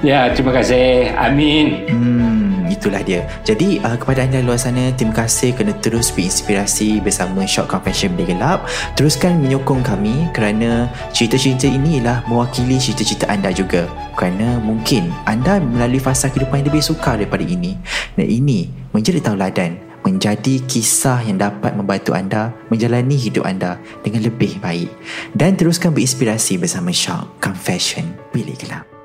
Ya, 0.00 0.32
terima 0.32 0.56
kasih. 0.56 1.12
Amin. 1.12 1.84
Hmm, 1.92 2.72
itulah 2.72 3.04
dia. 3.04 3.28
Jadi 3.44 3.84
uh, 3.84 4.00
kepada 4.00 4.24
anda 4.24 4.40
luar 4.40 4.56
sana, 4.56 4.88
terima 4.96 5.12
kasih 5.12 5.52
kerana 5.52 5.76
terus 5.84 6.08
berinspirasi 6.08 7.04
bersama 7.04 7.44
Shock 7.44 7.68
Confession 7.68 8.16
Bilik 8.16 8.32
Gelap. 8.32 8.64
Teruskan 8.96 9.44
menyokong 9.44 9.84
kami 9.84 10.32
kerana 10.32 10.88
cerita-cerita 11.12 11.68
ini 11.68 12.00
ialah 12.00 12.24
mewakili 12.32 12.80
cerita-cerita 12.80 13.28
anda 13.28 13.52
juga. 13.52 13.84
Kerana 14.16 14.56
mungkin 14.64 15.12
anda 15.28 15.60
melalui 15.60 16.00
fasa 16.00 16.32
kehidupan 16.32 16.64
yang 16.64 16.68
lebih 16.72 16.80
sukar 16.80 17.20
daripada 17.20 17.44
ini. 17.44 17.76
Dan 18.16 18.24
ini 18.24 18.72
menjadi 18.96 19.20
tauladan 19.20 19.92
menjadi 20.00 20.64
kisah 20.64 21.20
yang 21.28 21.36
dapat 21.36 21.76
membantu 21.76 22.16
anda 22.16 22.56
menjalani 22.72 23.20
hidup 23.20 23.44
anda 23.44 23.76
dengan 24.00 24.24
lebih 24.24 24.56
baik 24.64 24.88
dan 25.36 25.60
teruskan 25.60 25.92
berinspirasi 25.92 26.56
bersama 26.56 26.88
Shock 26.88 27.36
Confession 27.36 28.16
Bilik 28.32 28.64
Gelap. 28.64 28.99